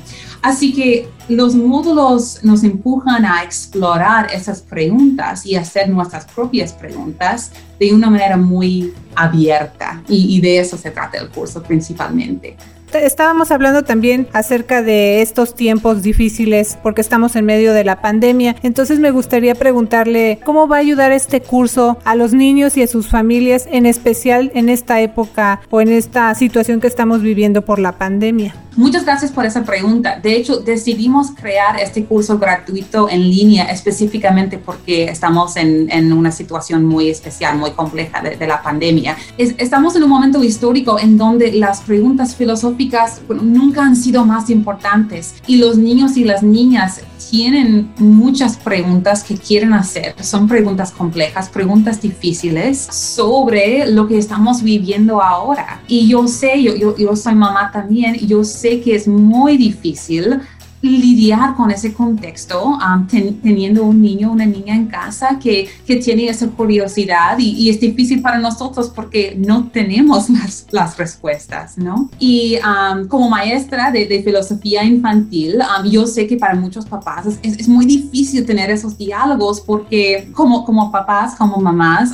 Así 0.43 0.73
que 0.73 1.09
los 1.27 1.55
módulos 1.55 2.39
nos 2.43 2.63
empujan 2.63 3.25
a 3.25 3.43
explorar 3.43 4.27
esas 4.31 4.61
preguntas 4.61 5.45
y 5.45 5.55
hacer 5.55 5.89
nuestras 5.89 6.25
propias 6.25 6.73
preguntas 6.73 7.51
de 7.79 7.93
una 7.93 8.09
manera 8.09 8.37
muy 8.37 8.93
abierta 9.15 10.03
y, 10.07 10.39
de 10.41 10.59
eso 10.59 10.77
se 10.77 10.91
trata 10.91 11.17
el 11.17 11.29
curso 11.29 11.63
principalmente. 11.63 12.55
Estábamos 13.03 13.51
hablando 13.51 13.83
también 13.83 14.27
acerca 14.31 14.81
de 14.81 15.21
estos 15.21 15.53
tiempos 15.53 16.01
difíciles 16.01 16.77
porque 16.81 17.01
estamos 17.01 17.35
en 17.35 17.45
medio 17.45 17.73
de 17.73 17.83
la 17.83 18.01
pandemia. 18.01 18.55
Entonces 18.63 18.99
me 18.99 19.11
gustaría 19.11 19.55
preguntarle 19.55 20.39
cómo 20.45 20.67
va 20.67 20.77
a 20.77 20.79
ayudar 20.79 21.11
este 21.11 21.41
curso 21.41 21.97
a 22.05 22.15
los 22.15 22.33
niños 22.33 22.77
y 22.77 22.83
a 22.83 22.87
sus 22.87 23.07
familias, 23.07 23.67
en 23.71 23.85
especial 23.85 24.51
en 24.55 24.69
esta 24.69 25.01
época 25.01 25.61
o 25.69 25.81
en 25.81 25.89
esta 25.89 26.33
situación 26.35 26.79
que 26.79 26.87
estamos 26.87 27.21
viviendo 27.21 27.63
por 27.63 27.79
la 27.79 27.93
pandemia. 27.93 28.55
Muchas 28.77 29.05
gracias 29.05 29.31
por 29.31 29.45
esa 29.45 29.63
pregunta. 29.63 30.19
De 30.21 30.35
hecho, 30.35 30.57
decidimos 30.57 31.31
crear 31.31 31.79
este 31.79 32.03
curso 32.03 32.37
gratuito 32.37 33.09
en 33.09 33.21
línea 33.21 33.71
específicamente 33.71 34.57
porque 34.57 35.05
estamos 35.05 35.55
en, 35.55 35.89
en 35.89 36.11
una 36.11 36.29
situación 36.29 36.83
muy 36.83 37.09
especial, 37.09 37.57
muy 37.57 37.71
compleja 37.71 38.21
de, 38.21 38.45
la 38.45 38.61
pandemia. 38.61 39.15
estamos 39.37 39.95
en 39.95 40.03
un 40.03 40.09
momento 40.09 40.43
histórico 40.43 40.99
en 40.99 41.17
donde 41.17 41.53
las 41.53 41.81
preguntas 41.81 42.35
filosóficas 42.35 42.84
nunca 43.29 43.83
han 43.83 43.95
sido 43.95 44.25
más 44.25 44.49
importantes 44.49 45.35
y 45.47 45.57
los 45.57 45.77
niños 45.77 46.17
y 46.17 46.23
las 46.23 46.43
niñas 46.43 47.01
tienen 47.29 47.91
muchas 47.97 48.57
preguntas 48.57 49.23
que 49.23 49.35
quieren 49.35 49.73
hacer. 49.73 50.15
Son 50.21 50.47
preguntas 50.47 50.91
complejas, 50.91 51.49
preguntas 51.49 52.01
difíciles 52.01 52.79
sobre 52.79 53.91
lo 53.91 54.07
que 54.07 54.17
estamos 54.17 54.61
viviendo 54.61 55.21
ahora. 55.21 55.81
Y 55.87 56.07
yo 56.07 56.27
sé, 56.27 56.61
yo, 56.61 56.75
yo, 56.75 56.95
yo 56.97 57.15
soy 57.15 57.35
mamá 57.35 57.71
también, 57.71 58.15
yo 58.27 58.43
sé 58.43 58.81
que 58.81 58.95
es 58.95 59.07
muy 59.07 59.57
difícil 59.57 60.41
lidiar 60.81 61.55
con 61.55 61.71
ese 61.71 61.93
contexto 61.93 62.63
um, 62.63 63.07
teniendo 63.07 63.83
un 63.83 64.01
niño 64.01 64.31
una 64.31 64.45
niña 64.45 64.75
en 64.75 64.87
casa 64.87 65.39
que, 65.41 65.67
que 65.85 65.97
tiene 65.97 66.27
esa 66.27 66.47
curiosidad 66.47 67.37
y, 67.39 67.69
es 67.69 67.79
difícil 67.79 68.21
para 68.21 68.37
nosotros 68.37 68.91
porque 68.93 69.35
no 69.37 69.67
tenemos 69.69 70.29
las, 70.35 70.67
las 70.71 70.97
respuestas, 70.97 71.77
¿no? 71.77 72.09
Y 72.19 72.57
um, 72.57 73.07
como 73.07 73.29
maestra 73.29 73.91
de, 73.91 74.05
de 74.05 74.21
filosofía 74.21 74.83
infantil, 74.83 75.55
um, 75.55 75.89
yo 75.89 76.05
sé 76.05 76.27
que 76.27 76.37
para 76.37 76.55
muchos 76.55 76.85
papás 76.85 77.25
es, 77.25 77.39
es, 77.59 77.67
muy 77.67 77.85
difícil 77.85 78.45
tener 78.45 78.69
esos 78.69 78.97
diálogos 78.97 79.61
porque 79.61 80.29
como, 80.33 80.63
como 80.63 80.91
papás, 80.91 81.35
como 81.35 81.57
mamás, 81.57 82.11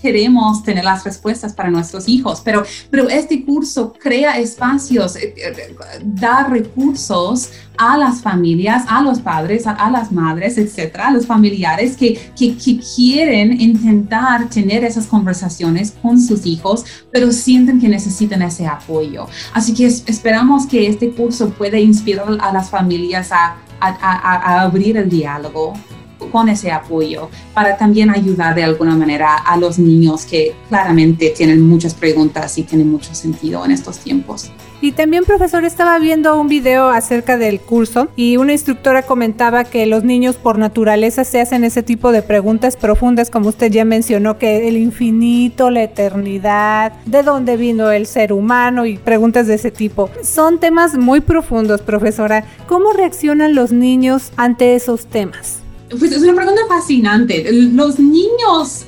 queremos 0.00 0.62
tener 0.62 0.84
las 0.84 1.04
respuestas 1.04 1.52
para 1.52 1.70
nuestros 1.70 2.08
hijos, 2.08 2.40
pero, 2.44 2.64
pero 2.90 3.08
este 3.08 3.44
curso 3.44 3.92
crea 3.92 4.38
espacios, 4.38 5.16
eh, 5.16 5.34
eh, 5.36 5.76
da 6.02 6.44
recursos 6.44 7.50
a 7.76 7.96
las 7.96 8.20
familias, 8.20 8.84
a 8.88 9.00
los 9.02 9.20
padres, 9.20 9.66
a, 9.66 9.90
las 9.90 10.12
madres, 10.12 10.58
etcétera, 10.58 11.08
a 11.08 11.10
los 11.10 11.26
familiares 11.26 11.96
que, 11.96 12.20
que, 12.38 12.54
quieren 12.94 13.58
intentar 13.58 14.50
tener 14.50 14.84
esas 14.84 15.06
conversaciones 15.06 15.94
con 16.02 16.20
sus 16.20 16.44
hijos, 16.44 16.84
pero 17.10 17.32
sienten 17.32 17.80
que 17.80 17.88
necesitan 17.88 18.42
ese 18.42 18.66
apoyo. 18.66 19.26
Así 19.54 19.72
que 19.72 19.86
esperamos 19.86 20.66
que 20.66 20.88
este 20.88 21.10
curso 21.10 21.50
pueda 21.50 21.78
inspirar 21.78 22.36
a 22.40 22.52
las 22.52 22.68
familias 22.68 23.32
a, 23.32 23.56
a, 23.80 23.88
a 24.00 24.60
abrir 24.60 24.98
el 24.98 25.08
diálogo 25.08 25.72
con 26.28 26.48
ese 26.48 26.70
apoyo 26.70 27.28
para 27.54 27.76
también 27.76 28.10
ayudar 28.10 28.54
de 28.54 28.64
alguna 28.64 28.96
manera 28.96 29.36
a 29.36 29.56
los 29.56 29.78
niños 29.78 30.24
que 30.24 30.54
claramente 30.68 31.32
tienen 31.36 31.60
muchas 31.62 31.94
preguntas 31.94 32.56
y 32.58 32.62
tienen 32.62 32.90
mucho 32.90 33.14
sentido 33.14 33.64
en 33.64 33.72
estos 33.72 33.98
tiempos. 33.98 34.50
Y 34.82 34.92
también, 34.92 35.24
profesor, 35.24 35.64
estaba 35.64 35.98
viendo 35.98 36.40
un 36.40 36.48
video 36.48 36.88
acerca 36.88 37.36
del 37.36 37.60
curso 37.60 38.08
y 38.16 38.38
una 38.38 38.52
instructora 38.52 39.02
comentaba 39.02 39.64
que 39.64 39.84
los 39.84 40.04
niños 40.04 40.36
por 40.36 40.58
naturaleza 40.58 41.24
se 41.24 41.40
hacen 41.40 41.64
ese 41.64 41.82
tipo 41.82 42.12
de 42.12 42.22
preguntas 42.22 42.76
profundas, 42.76 43.28
como 43.28 43.50
usted 43.50 43.70
ya 43.70 43.84
mencionó, 43.84 44.38
que 44.38 44.68
el 44.68 44.78
infinito, 44.78 45.68
la 45.68 45.82
eternidad, 45.82 46.92
de 47.04 47.22
dónde 47.22 47.58
vino 47.58 47.90
el 47.90 48.06
ser 48.06 48.32
humano 48.32 48.86
y 48.86 48.96
preguntas 48.96 49.46
de 49.46 49.54
ese 49.54 49.70
tipo. 49.70 50.08
Son 50.22 50.58
temas 50.58 50.96
muy 50.96 51.20
profundos, 51.20 51.82
profesora. 51.82 52.44
¿Cómo 52.66 52.92
reaccionan 52.92 53.54
los 53.54 53.72
niños 53.72 54.32
ante 54.38 54.76
esos 54.76 55.06
temas? 55.06 55.59
Pues 55.98 56.12
es 56.12 56.22
una 56.22 56.34
pregunta 56.34 56.62
fascinante. 56.68 57.50
Los 57.52 57.98
niños 57.98 58.86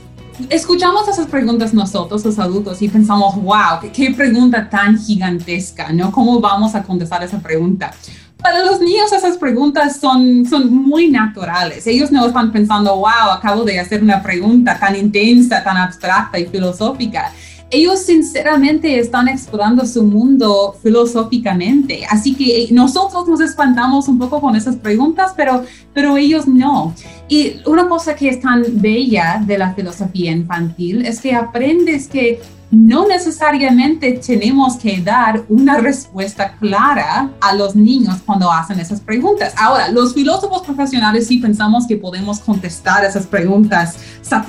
escuchamos 0.49 1.09
esas 1.09 1.26
preguntas 1.26 1.75
nosotros, 1.75 2.25
los 2.25 2.38
adultos, 2.38 2.80
y 2.80 2.88
pensamos, 2.88 3.35
wow, 3.42 3.80
qué, 3.92 4.11
pregunta 4.12 4.68
tan 4.68 4.99
gigantesca, 4.99 5.92
¿no? 5.92 6.12
¿Cómo 6.12 6.40
vamos 6.40 6.75
a 6.75 6.82
contestar 6.82 7.23
esa 7.23 7.40
pregunta? 7.40 7.92
Para 8.38 8.64
los 8.64 8.80
niños 8.80 9.12
esas 9.12 9.37
preguntas 9.37 9.99
son, 10.00 10.44
son 10.47 10.73
muy 10.73 11.09
naturales. 11.09 11.87
Ellos 11.87 12.11
no 12.11 12.26
están 12.26 12.50
pensando, 12.50 12.97
wow, 12.97 13.30
acabo 13.32 13.64
de 13.64 13.78
hacer 13.78 14.02
una 14.02 14.23
pregunta 14.23 14.78
tan 14.78 14.97
intensa, 14.97 15.62
tan 15.62 15.76
abstracta 15.76 16.38
y 16.38 16.47
filosófica 16.47 17.32
ellos 17.72 18.00
sinceramente 18.00 18.98
están 18.98 19.28
explorando 19.28 19.86
su 19.86 20.04
mundo 20.04 20.76
filosóficamente. 20.82 22.04
Así 22.08 22.34
que 22.34 22.64
eh, 22.64 22.68
nosotros 22.70 23.26
nos 23.26 23.40
espantamos 23.40 24.08
un 24.08 24.18
poco 24.18 24.40
con 24.42 24.54
esas 24.54 24.76
preguntas, 24.76 25.32
pero, 25.34 25.64
pero 25.94 26.16
ellos 26.18 26.46
no. 26.46 26.94
Y 27.28 27.54
una 27.64 27.88
cosa 27.88 28.14
que 28.14 28.28
es 28.28 28.40
tan 28.40 28.62
bella 28.80 29.42
de 29.46 29.56
la 29.56 29.74
filosofía 29.74 30.30
infantil 30.32 31.06
es 31.06 31.20
que 31.20 31.34
aprendes 31.34 32.08
que 32.08 32.40
no 32.72 33.06
necesariamente 33.06 34.18
tenemos 34.26 34.76
que 34.76 34.98
dar 35.02 35.44
una 35.50 35.76
respuesta 35.76 36.56
clara 36.58 37.30
a 37.42 37.54
los 37.54 37.76
niños 37.76 38.16
cuando 38.24 38.50
hacen 38.50 38.80
esas 38.80 38.98
preguntas. 38.98 39.52
Ahora, 39.58 39.90
los 39.90 40.14
filósofos 40.14 40.62
profesionales 40.62 41.26
sí 41.26 41.36
pensamos 41.36 41.86
que 41.86 41.98
podemos 41.98 42.40
contestar 42.40 43.04
esas 43.04 43.26
preguntas 43.26 43.98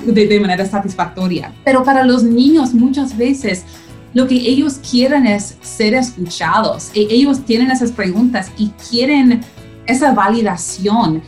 de, 0.06 0.40
manera 0.40 0.64
satisfactoria, 0.64 1.52
pero 1.64 1.84
para 1.84 2.02
los 2.02 2.22
niños 2.24 2.72
muchas 2.72 3.14
veces 3.14 3.64
lo 4.14 4.26
que 4.26 4.36
ellos 4.36 4.80
quieren 4.90 5.26
es 5.26 5.58
ser 5.60 5.92
escuchados. 5.92 6.92
E, 6.94 7.06
ellos 7.10 7.44
tienen 7.44 7.70
esas 7.70 7.92
preguntas 7.92 8.50
y 8.56 8.70
quieren 8.88 9.42
esa 9.86 10.12
validación. 10.12 11.22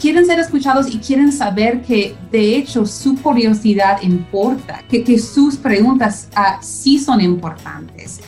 Quieren 0.00 0.26
ser 0.26 0.38
escuchados 0.38 0.92
y 0.92 0.98
quieren 0.98 1.32
saber 1.32 1.82
que 1.82 2.14
de 2.30 2.56
hecho 2.56 2.86
su 2.86 3.16
curiosidad 3.16 4.02
importa, 4.02 4.82
que, 4.88 5.18
sus 5.18 5.56
preguntas 5.56 6.28
uh, 6.36 6.62
sí 6.62 6.98
son 6.98 7.20
importantes. 7.20 8.20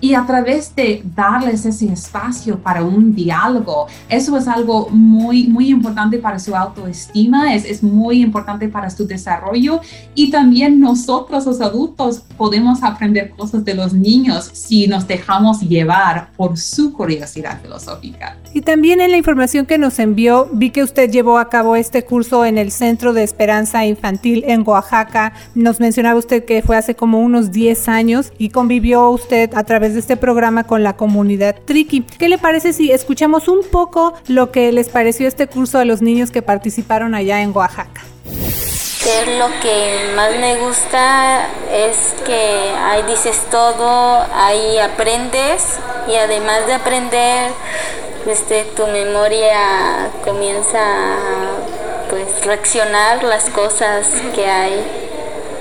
Y 0.00 0.14
a 0.14 0.24
través 0.26 0.74
de 0.74 1.02
darles 1.14 1.66
ese 1.66 1.92
espacio 1.92 2.58
para 2.58 2.82
un 2.82 3.14
diálogo, 3.14 3.86
eso 4.08 4.36
es 4.36 4.48
algo 4.48 4.88
muy, 4.90 5.46
muy 5.48 5.68
importante 5.68 6.18
para 6.18 6.38
su 6.38 6.56
autoestima, 6.56 7.54
es, 7.54 7.64
es 7.64 7.82
muy 7.82 8.22
importante 8.22 8.68
para 8.68 8.90
su 8.90 9.06
desarrollo 9.06 9.80
y 10.14 10.30
también 10.30 10.80
nosotros 10.80 11.46
los 11.46 11.60
adultos 11.60 12.22
podemos 12.36 12.82
aprender 12.82 13.30
cosas 13.30 13.64
de 13.64 13.74
los 13.74 13.92
niños 13.92 14.50
si 14.52 14.86
nos 14.86 15.06
dejamos 15.06 15.60
llevar 15.60 16.30
por 16.36 16.56
su 16.58 16.92
curiosidad 16.92 17.60
filosófica. 17.60 18.36
Y 18.52 18.62
también 18.62 19.00
en 19.00 19.10
la 19.12 19.16
información 19.16 19.66
que 19.66 19.78
nos 19.78 19.98
envió, 19.98 20.48
vi 20.52 20.70
que 20.70 20.82
usted 20.82 21.10
llevó 21.10 21.38
a 21.38 21.48
cabo 21.48 21.76
este 21.76 22.04
curso 22.04 22.44
en 22.44 22.58
el 22.58 22.72
Centro 22.72 23.12
de 23.12 23.22
Esperanza 23.22 23.86
Infantil 23.86 24.44
en 24.46 24.66
Oaxaca. 24.66 25.32
Nos 25.54 25.78
mencionaba 25.78 26.18
usted 26.18 26.44
que 26.44 26.62
fue 26.62 26.76
hace 26.76 26.94
como 26.94 27.20
unos 27.20 27.52
10 27.52 27.88
años 27.88 28.32
y 28.38 28.48
convivió 28.48 29.10
usted 29.10 29.50
a 29.54 29.64
través 29.64 29.89
de 29.94 30.00
este 30.00 30.16
programa 30.16 30.64
con 30.64 30.82
la 30.82 30.96
comunidad 30.96 31.56
Triki. 31.64 32.02
¿Qué 32.02 32.28
le 32.28 32.38
parece 32.38 32.72
si 32.72 32.90
escuchamos 32.92 33.48
un 33.48 33.62
poco 33.70 34.14
lo 34.28 34.50
que 34.50 34.72
les 34.72 34.88
pareció 34.88 35.28
este 35.28 35.46
curso 35.46 35.78
a 35.78 35.84
los 35.84 36.02
niños 36.02 36.30
que 36.30 36.42
participaron 36.42 37.14
allá 37.14 37.42
en 37.42 37.56
Oaxaca? 37.56 38.02
lo 39.38 39.48
que 39.60 40.12
más 40.14 40.30
me 40.38 40.56
gusta 40.58 41.46
es 41.72 42.14
que 42.24 42.72
ahí 42.78 43.02
dices 43.08 43.38
todo, 43.50 44.26
ahí 44.34 44.78
aprendes 44.78 45.78
y 46.08 46.14
además 46.14 46.66
de 46.66 46.74
aprender, 46.74 47.50
este, 48.26 48.64
tu 48.76 48.86
memoria 48.86 50.10
comienza 50.24 50.78
a 50.78 52.08
pues, 52.08 52.44
reaccionar 52.44 53.24
las 53.24 53.50
cosas 53.50 54.06
que 54.34 54.46
hay. 54.46 54.84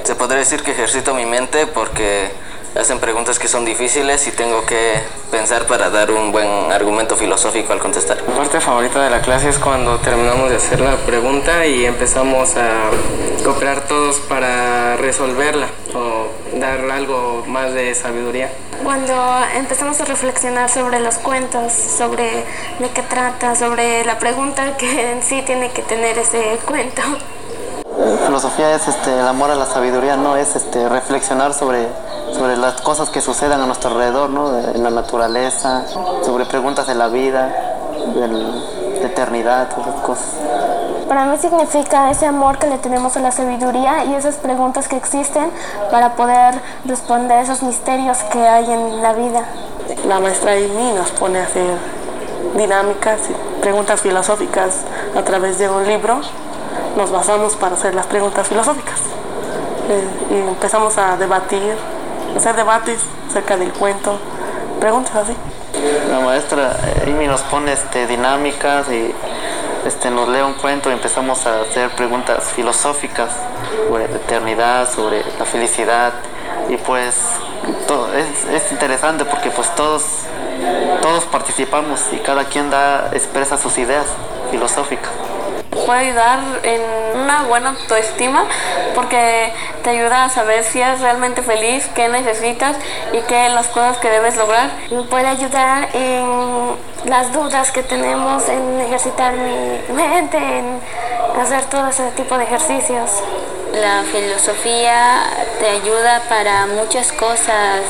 Se 0.03 0.15
podría 0.15 0.39
decir 0.39 0.61
que 0.61 0.71
ejercito 0.71 1.13
mi 1.13 1.25
mente 1.25 1.65
porque 1.67 2.29
hacen 2.75 2.99
preguntas 2.99 3.39
que 3.39 3.47
son 3.47 3.65
difíciles 3.65 4.27
y 4.27 4.31
tengo 4.31 4.65
que 4.65 5.01
pensar 5.31 5.65
para 5.67 5.89
dar 5.89 6.11
un 6.11 6.31
buen 6.31 6.71
argumento 6.71 7.15
filosófico 7.15 7.73
al 7.73 7.79
contestar. 7.79 8.17
Mi 8.27 8.33
parte 8.35 8.59
favorita 8.59 9.03
de 9.03 9.09
la 9.09 9.21
clase 9.21 9.49
es 9.49 9.57
cuando 9.57 9.97
terminamos 9.99 10.49
de 10.49 10.57
hacer 10.57 10.79
la 10.79 10.95
pregunta 10.97 11.65
y 11.65 11.85
empezamos 11.85 12.55
a 12.55 12.89
cooperar 13.43 13.87
todos 13.87 14.17
para 14.21 14.97
resolverla 14.97 15.67
o 15.93 16.27
dar 16.57 16.79
algo 16.91 17.43
más 17.47 17.73
de 17.73 17.93
sabiduría. 17.95 18.51
Cuando 18.83 19.13
empezamos 19.55 19.99
a 19.99 20.05
reflexionar 20.05 20.69
sobre 20.69 20.99
los 20.99 21.15
cuentos, 21.15 21.73
sobre 21.73 22.45
de 22.79 22.89
qué 22.93 23.01
trata, 23.03 23.55
sobre 23.55 24.05
la 24.05 24.19
pregunta 24.19 24.77
que 24.77 25.11
en 25.11 25.23
sí 25.23 25.41
tiene 25.45 25.71
que 25.71 25.81
tener 25.81 26.17
ese 26.17 26.59
cuento. 26.65 27.01
Filosofía 28.25 28.75
es 28.75 28.87
este, 28.87 29.11
el 29.11 29.27
amor 29.27 29.51
a 29.51 29.55
la 29.55 29.65
sabiduría, 29.65 30.15
no 30.15 30.37
es 30.37 30.55
este, 30.55 30.87
reflexionar 30.87 31.53
sobre 31.53 31.87
sobre 32.33 32.57
las 32.57 32.81
cosas 32.81 33.09
que 33.09 33.21
sucedan 33.21 33.61
a 33.61 33.65
nuestro 33.65 33.91
alrededor, 33.91 34.29
¿no? 34.29 34.57
en 34.57 34.83
la 34.83 34.89
naturaleza, 34.89 35.85
sobre 36.23 36.45
preguntas 36.45 36.87
de 36.87 36.95
la 36.95 37.07
vida, 37.07 37.53
de 38.15 38.27
la 38.27 39.05
eternidad, 39.05 39.69
todas 39.69 39.87
esas 39.89 40.01
cosas. 40.01 40.27
Para 41.07 41.25
mí 41.25 41.37
significa 41.39 42.11
ese 42.11 42.27
amor 42.27 42.59
que 42.59 42.67
le 42.67 42.77
tenemos 42.77 43.17
a 43.17 43.19
la 43.19 43.31
sabiduría 43.31 44.05
y 44.05 44.13
esas 44.13 44.35
preguntas 44.35 44.87
que 44.87 44.95
existen 44.95 45.49
para 45.89 46.13
poder 46.13 46.53
responder 46.85 47.39
esos 47.39 47.63
misterios 47.63 48.19
que 48.31 48.47
hay 48.47 48.71
en 48.71 49.01
la 49.01 49.13
vida. 49.13 49.43
La 50.07 50.19
maestra 50.19 50.51
Amy 50.51 50.93
nos 50.95 51.09
pone 51.11 51.39
a 51.39 51.43
hacer 51.43 51.77
dinámicas 52.55 53.21
y 53.29 53.61
preguntas 53.61 54.01
filosóficas 54.01 54.81
a 55.17 55.23
través 55.23 55.57
de 55.57 55.67
un 55.67 55.87
libro. 55.87 56.21
Nos 56.95 57.11
basamos 57.11 57.55
para 57.55 57.75
hacer 57.75 57.95
las 57.95 58.05
preguntas 58.05 58.47
filosóficas 58.47 58.99
eh, 59.89 60.07
y 60.29 60.47
empezamos 60.47 60.97
a 60.99 61.17
debatir 61.17 61.75
hacer 62.35 62.55
debates 62.55 63.01
acerca 63.29 63.57
del 63.57 63.71
cuento, 63.71 64.17
preguntas 64.79 65.15
así. 65.15 65.35
La 66.09 66.19
maestra 66.19 66.77
Amy 67.05 67.27
nos 67.27 67.41
pone 67.41 67.71
este, 67.73 68.07
dinámicas 68.07 68.87
y 68.89 69.13
este, 69.85 70.09
nos 70.09 70.27
lee 70.27 70.41
un 70.41 70.53
cuento 70.53 70.89
y 70.89 70.93
empezamos 70.93 71.45
a 71.45 71.61
hacer 71.61 71.89
preguntas 71.91 72.51
filosóficas 72.55 73.29
sobre 73.87 74.07
la 74.07 74.15
eternidad, 74.17 74.89
sobre 74.91 75.23
la 75.37 75.45
felicidad 75.45 76.13
y 76.69 76.77
pues 76.77 77.15
todo, 77.87 78.09
es, 78.13 78.71
interesante 78.71 79.25
porque 79.25 79.49
pues 79.51 79.73
todos, 79.75 80.03
todos 81.01 81.23
participamos 81.25 82.01
y 82.11 82.17
cada 82.17 82.45
quien 82.45 82.69
da, 82.69 83.09
expresa 83.13 83.57
sus 83.57 83.77
ideas 83.77 84.05
filosóficas 84.51 85.11
puede 85.89 86.09
ayudar 86.09 86.39
en 86.61 87.19
una 87.19 87.45
buena 87.45 87.69
autoestima 87.69 88.45
porque 88.93 89.51
te 89.83 89.89
ayuda 89.89 90.25
a 90.25 90.29
saber 90.29 90.63
si 90.63 90.79
eres 90.79 91.01
realmente 91.01 91.41
feliz, 91.41 91.89
qué 91.95 92.07
necesitas 92.09 92.75
y 93.11 93.21
qué 93.21 93.49
las 93.49 93.69
cosas 93.69 93.97
que 93.97 94.07
debes 94.07 94.37
lograr. 94.37 94.69
Me 94.91 95.01
puede 95.01 95.25
ayudar 95.25 95.89
en 95.93 96.75
las 97.05 97.33
dudas 97.33 97.71
que 97.71 97.81
tenemos, 97.81 98.47
en 98.49 98.81
ejercitar 98.81 99.33
mi 99.33 99.95
mente, 99.95 100.37
en 100.37 100.79
hacer 101.41 101.65
todo 101.65 101.87
ese 101.87 102.11
tipo 102.11 102.37
de 102.37 102.43
ejercicios. 102.43 103.09
La 103.73 104.03
filosofía 104.03 105.23
te 105.59 105.69
ayuda 105.69 106.21
para 106.29 106.67
muchas 106.67 107.11
cosas, 107.13 107.81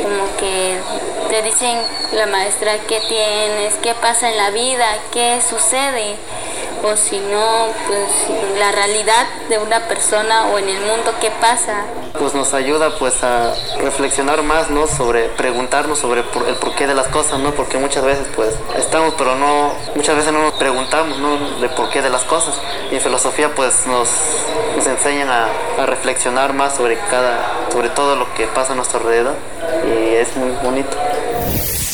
como 0.00 0.36
que 0.36 0.78
te 1.28 1.42
dicen 1.42 1.76
la 2.12 2.26
maestra 2.26 2.74
qué 2.86 3.00
tienes, 3.00 3.74
qué 3.82 3.94
pasa 3.94 4.30
en 4.30 4.36
la 4.36 4.50
vida, 4.50 4.86
qué 5.12 5.40
sucede 5.40 6.16
o 6.82 6.96
si 6.96 7.18
no, 7.18 7.68
pues 7.86 8.58
la 8.58 8.72
realidad 8.72 9.26
de 9.48 9.58
una 9.58 9.80
persona 9.88 10.46
o 10.46 10.58
en 10.58 10.68
el 10.68 10.80
mundo 10.80 11.12
qué 11.20 11.30
pasa. 11.40 11.84
Pues 12.18 12.34
nos 12.34 12.52
ayuda 12.54 12.90
pues 12.98 13.22
a 13.22 13.54
reflexionar 13.80 14.42
más, 14.42 14.70
¿no? 14.70 14.86
Sobre 14.86 15.28
preguntarnos 15.28 15.98
sobre 15.98 16.20
el 16.20 16.56
porqué 16.56 16.86
de 16.86 16.94
las 16.94 17.08
cosas, 17.08 17.38
¿no? 17.40 17.52
Porque 17.52 17.78
muchas 17.78 18.04
veces 18.04 18.26
pues 18.34 18.54
estamos 18.76 19.14
pero 19.16 19.34
no, 19.36 19.72
muchas 19.94 20.16
veces 20.16 20.32
no 20.32 20.42
nos 20.42 20.54
preguntamos, 20.54 21.18
¿no? 21.18 21.60
De 21.60 21.68
porqué 21.68 22.02
de 22.02 22.10
las 22.10 22.22
cosas. 22.24 22.54
Y 22.90 22.96
en 22.96 23.00
filosofía 23.00 23.54
pues 23.54 23.86
nos, 23.86 24.08
nos 24.76 24.86
enseñan 24.86 25.28
a, 25.28 25.48
a 25.78 25.86
reflexionar 25.86 26.52
más 26.52 26.74
sobre 26.74 26.98
cada, 26.98 27.70
sobre 27.72 27.88
todo 27.90 28.16
lo 28.16 28.32
que 28.34 28.46
pasa 28.48 28.72
a 28.72 28.76
nuestro 28.76 29.00
alrededor 29.00 29.34
y 29.86 30.14
es 30.14 30.36
muy 30.36 30.50
bonito. 30.62 30.96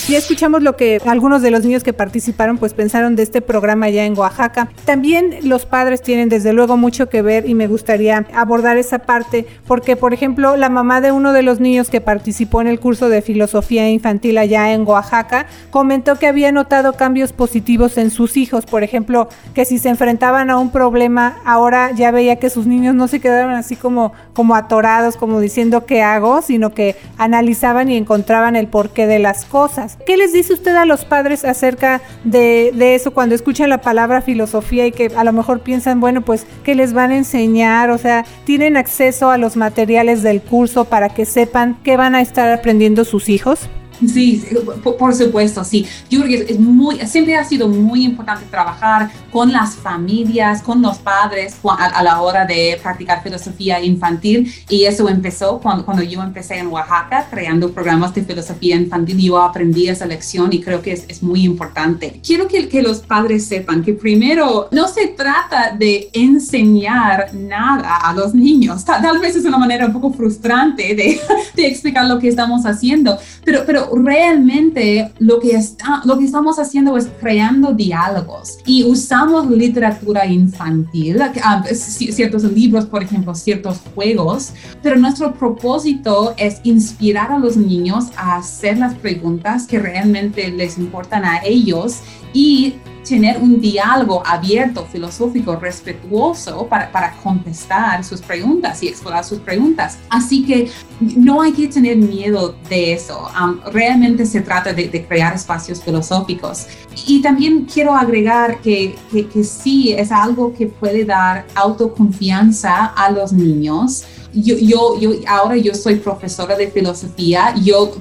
Ya 0.09 0.17
escuchamos 0.17 0.63
lo 0.63 0.75
que 0.75 1.03
algunos 1.05 1.43
de 1.43 1.51
los 1.51 1.67
niños 1.67 1.85
que 1.85 1.93
participaron 1.93 2.57
pues 2.57 2.73
pensaron 2.73 3.15
de 3.15 3.23
este 3.23 3.43
programa 3.43 3.91
ya 3.91 4.07
en 4.07 4.19
Oaxaca. 4.19 4.71
También 4.87 5.37
los 5.43 5.67
padres 5.67 6.01
tienen 6.01 6.31
desde 6.31 6.55
luego 6.55 6.79
mucho 6.79 7.11
que 7.11 7.21
ver 7.21 7.47
y 7.47 7.55
me 7.55 7.67
gustaría 7.67 8.25
abordar 8.33 8.79
esa 8.79 9.01
parte 9.01 9.47
porque 9.67 9.97
por 9.97 10.15
ejemplo 10.15 10.57
la 10.57 10.71
mamá 10.71 11.03
de 11.03 11.13
uno 11.13 11.35
de 11.35 11.43
los 11.43 11.61
niños 11.61 11.91
que 11.91 12.01
participó 12.01 12.63
en 12.63 12.69
el 12.69 12.81
curso 12.81 13.11
de 13.11 13.21
filosofía 13.21 13.91
infantil 13.91 14.39
allá 14.39 14.73
en 14.73 14.89
Oaxaca 14.89 15.45
comentó 15.69 16.17
que 16.17 16.27
había 16.27 16.53
notado 16.53 16.95
cambios 16.95 17.35
positivos 17.35 17.99
en 17.99 18.11
sus 18.11 18.39
hijos, 18.39 18.65
por 18.65 18.83
ejemplo 18.83 19.29
que 19.55 19.67
si 19.67 19.77
se 19.77 19.91
enfrentaban 19.91 20.49
a 20.49 20.57
un 20.57 20.71
problema 20.71 21.37
ahora 21.45 21.91
ya 21.91 22.13
veía 22.13 22.37
que 22.37 22.49
sus 22.49 22.67
niños 22.67 22.95
no 22.95 23.09
se 23.09 23.21
quedaron 23.21 23.53
así 23.53 23.77
como 23.77 24.15
como 24.33 24.55
atorados 24.55 25.19
como 25.19 25.39
diciendo 25.39 25.85
qué 25.85 26.01
hago, 26.01 26.41
sino 26.41 26.71
que 26.71 26.97
analizaban 27.19 27.91
y 27.91 27.99
encontraban 27.99 28.57
el 28.57 28.69
porqué 28.69 29.07
de 29.07 29.19
las 29.19 29.45
cosas. 29.45 29.98
¿Qué 30.07 30.17
les 30.17 30.33
dice 30.33 30.55
usted 30.55 30.75
a 30.75 30.87
los 30.87 31.05
padres 31.05 31.45
acerca 31.45 32.01
de, 32.25 32.73
eso 32.95 33.13
cuando 33.13 33.35
escuchan 33.35 33.69
la 33.69 33.81
palabra 33.81 34.23
filosofía 34.23 34.87
y 34.87 34.93
que 34.93 35.11
a 35.15 35.25
lo 35.25 35.33
mejor 35.33 35.61
piensan, 35.61 36.01
bueno, 36.01 36.23
pues, 36.23 36.47
¿qué 36.65 36.75
les 36.75 36.93
van 36.93 37.11
a 37.11 37.17
enseñar? 37.17 37.91
O 37.91 37.99
sea, 37.99 38.25
¿tienen 38.45 38.77
acceso 38.77 39.31
a 39.31 39.39
los 39.39 39.57
materiales 39.57 40.23
del 40.23 40.41
curso 40.41 40.87
para 40.87 41.11
que 41.11 41.27
sepan 41.27 41.79
qué 41.85 41.97
van 41.97 42.15
a 42.15 42.23
estar 42.23 42.51
aprendiendo 42.51 43.05
sus 43.05 43.29
hijos? 43.29 43.69
Sí, 44.07 44.45
por, 44.83 45.15
supuesto, 45.15 45.65
sí. 45.65 45.87
Yo 46.09 46.23
creo 46.23 46.47
que 46.47 46.53
es 46.53 46.61
muy, 46.61 46.99
siempre 47.07 47.37
ha 47.37 47.45
sido 47.45 47.69
muy 47.69 48.05
importante 48.05 48.45
trabajar 48.51 49.11
con 49.33 49.53
las 49.53 49.75
familias, 49.75 50.63
con 50.63 50.81
los 50.81 50.99
padres 50.99 51.57
a, 51.65 52.03
la 52.03 52.21
hora 52.23 52.47
de 52.47 52.79
practicar 52.83 53.23
filosofía 53.23 53.83
infantil 53.83 54.53
y 54.69 54.85
eso 54.85 55.09
empezó 55.09 55.59
cuando, 55.59 55.85
cuando 55.85 56.03
yo 56.03 56.23
empecé 56.23 56.59
en 56.59 56.69
Oaxaca 56.69 57.27
creando 57.31 57.73
programas 57.73 58.15
de 58.15 58.23
filosofía 58.23 58.77
infantil. 58.77 59.19
Yo 59.19 59.41
aprendí 59.41 59.89
esa 59.89 60.07
lección 60.07 60.53
y 60.53 60.61
creo 60.61 60.81
que 60.81 60.93
es, 60.93 61.05
es 61.09 61.23
muy 61.23 61.45
importante. 61.45 62.21
Quiero 62.25 62.47
que, 62.47 62.69
que 62.69 62.83
los 62.83 63.01
padres 63.01 63.47
sepan 63.47 63.83
que 63.83 63.95
primero 63.95 64.69
no 64.71 64.89
se 64.89 65.09
trata 65.09 65.75
de 65.77 66.09
enseñar 66.13 67.35
nada 67.35 67.97
a 67.97 68.13
los 68.13 68.35
niños. 68.35 68.85
Tal, 68.85 69.03
tal 69.03 69.19
vez 69.19 69.35
es 69.35 69.45
una 69.45 69.59
manera 69.59 69.87
un 69.87 69.93
poco 69.93 70.13
frustrante 70.13 70.95
de, 70.95 71.21
de 71.57 71.67
explicar 71.67 72.07
lo 72.07 72.19
que 72.19 72.29
estamos 72.29 72.65
haciendo, 72.65 73.19
pero, 73.45 73.65
pero 73.67 73.88
realmente 73.95 75.13
lo 75.19 75.39
que, 75.41 75.53
está, 75.53 76.03
lo 76.05 76.19
que 76.19 76.25
estamos 76.25 76.59
haciendo 76.59 76.97
es 76.97 77.09
creando 77.21 77.73
diálogos 77.73 78.59
y 78.65 78.85
usamos 78.85 79.51
literatura 79.51 80.27
infantil, 80.27 81.21
ah, 81.43 81.65
ciertos 81.73 82.45
libros, 82.45 82.87
por 82.87 83.03
ejemplo, 83.03 83.35
ciertos 83.35 83.81
juegos, 83.95 84.53
pero 84.83 84.97
nuestro 84.97 85.35
propósito 85.35 86.35
es 86.37 86.61
inspirar 86.63 87.33
a 87.33 87.39
los 87.39 87.57
niños 87.57 88.07
a 88.17 88.37
hacer 88.37 88.79
las 88.79 88.95
preguntas 88.95 89.67
que 89.67 89.79
realmente 89.79 90.51
les 90.51 90.79
importan 90.79 91.25
a 91.25 91.43
ellos 91.45 92.01
y 92.33 92.75
tener 93.09 93.39
un 93.39 93.61
diálogo 93.61 94.23
abierto, 94.25 94.85
filosófico, 94.85 95.57
respetuoso 95.57 96.67
para, 96.67 96.93
para, 96.93 97.13
contestar 97.23 98.05
sus 98.05 98.21
preguntas 98.21 98.83
y 98.83 98.89
explorar 98.89 99.25
sus 99.25 99.39
preguntas. 99.39 99.99
Así 100.11 100.45
que 100.45 100.71
no 101.01 101.41
hay 101.41 101.53
que 101.53 101.69
tener 101.69 101.97
miedo 101.97 102.55
de 102.69 102.93
eso. 102.93 103.29
Um, 103.41 103.61
realmente 103.73 104.27
se 104.27 104.41
trata 104.41 104.73
de, 104.73 104.89
de, 104.89 105.05
crear 105.07 105.35
espacios 105.35 105.83
filosóficos. 105.83 106.67
Y 107.07 107.23
también 107.23 107.67
quiero 107.73 107.95
agregar 107.95 108.61
que, 108.61 108.97
que, 109.11 109.27
que 109.27 109.43
sí 109.43 109.93
es 109.93 110.13
algo 110.13 110.53
que 110.53 110.67
puede 110.67 111.05
dar 111.05 111.47
autoconfianza 111.55 112.87
a 112.87 113.11
los 113.11 113.33
niños. 113.33 114.05
Yo, 114.35 114.57
yo, 114.59 115.01
yo, 115.01 115.11
ahora 115.27 115.57
yo 115.57 115.75
soy 115.75 115.97
profesora 115.97 116.57
de 116.57 116.69
filosofía. 116.69 117.55
Yo 117.63 117.93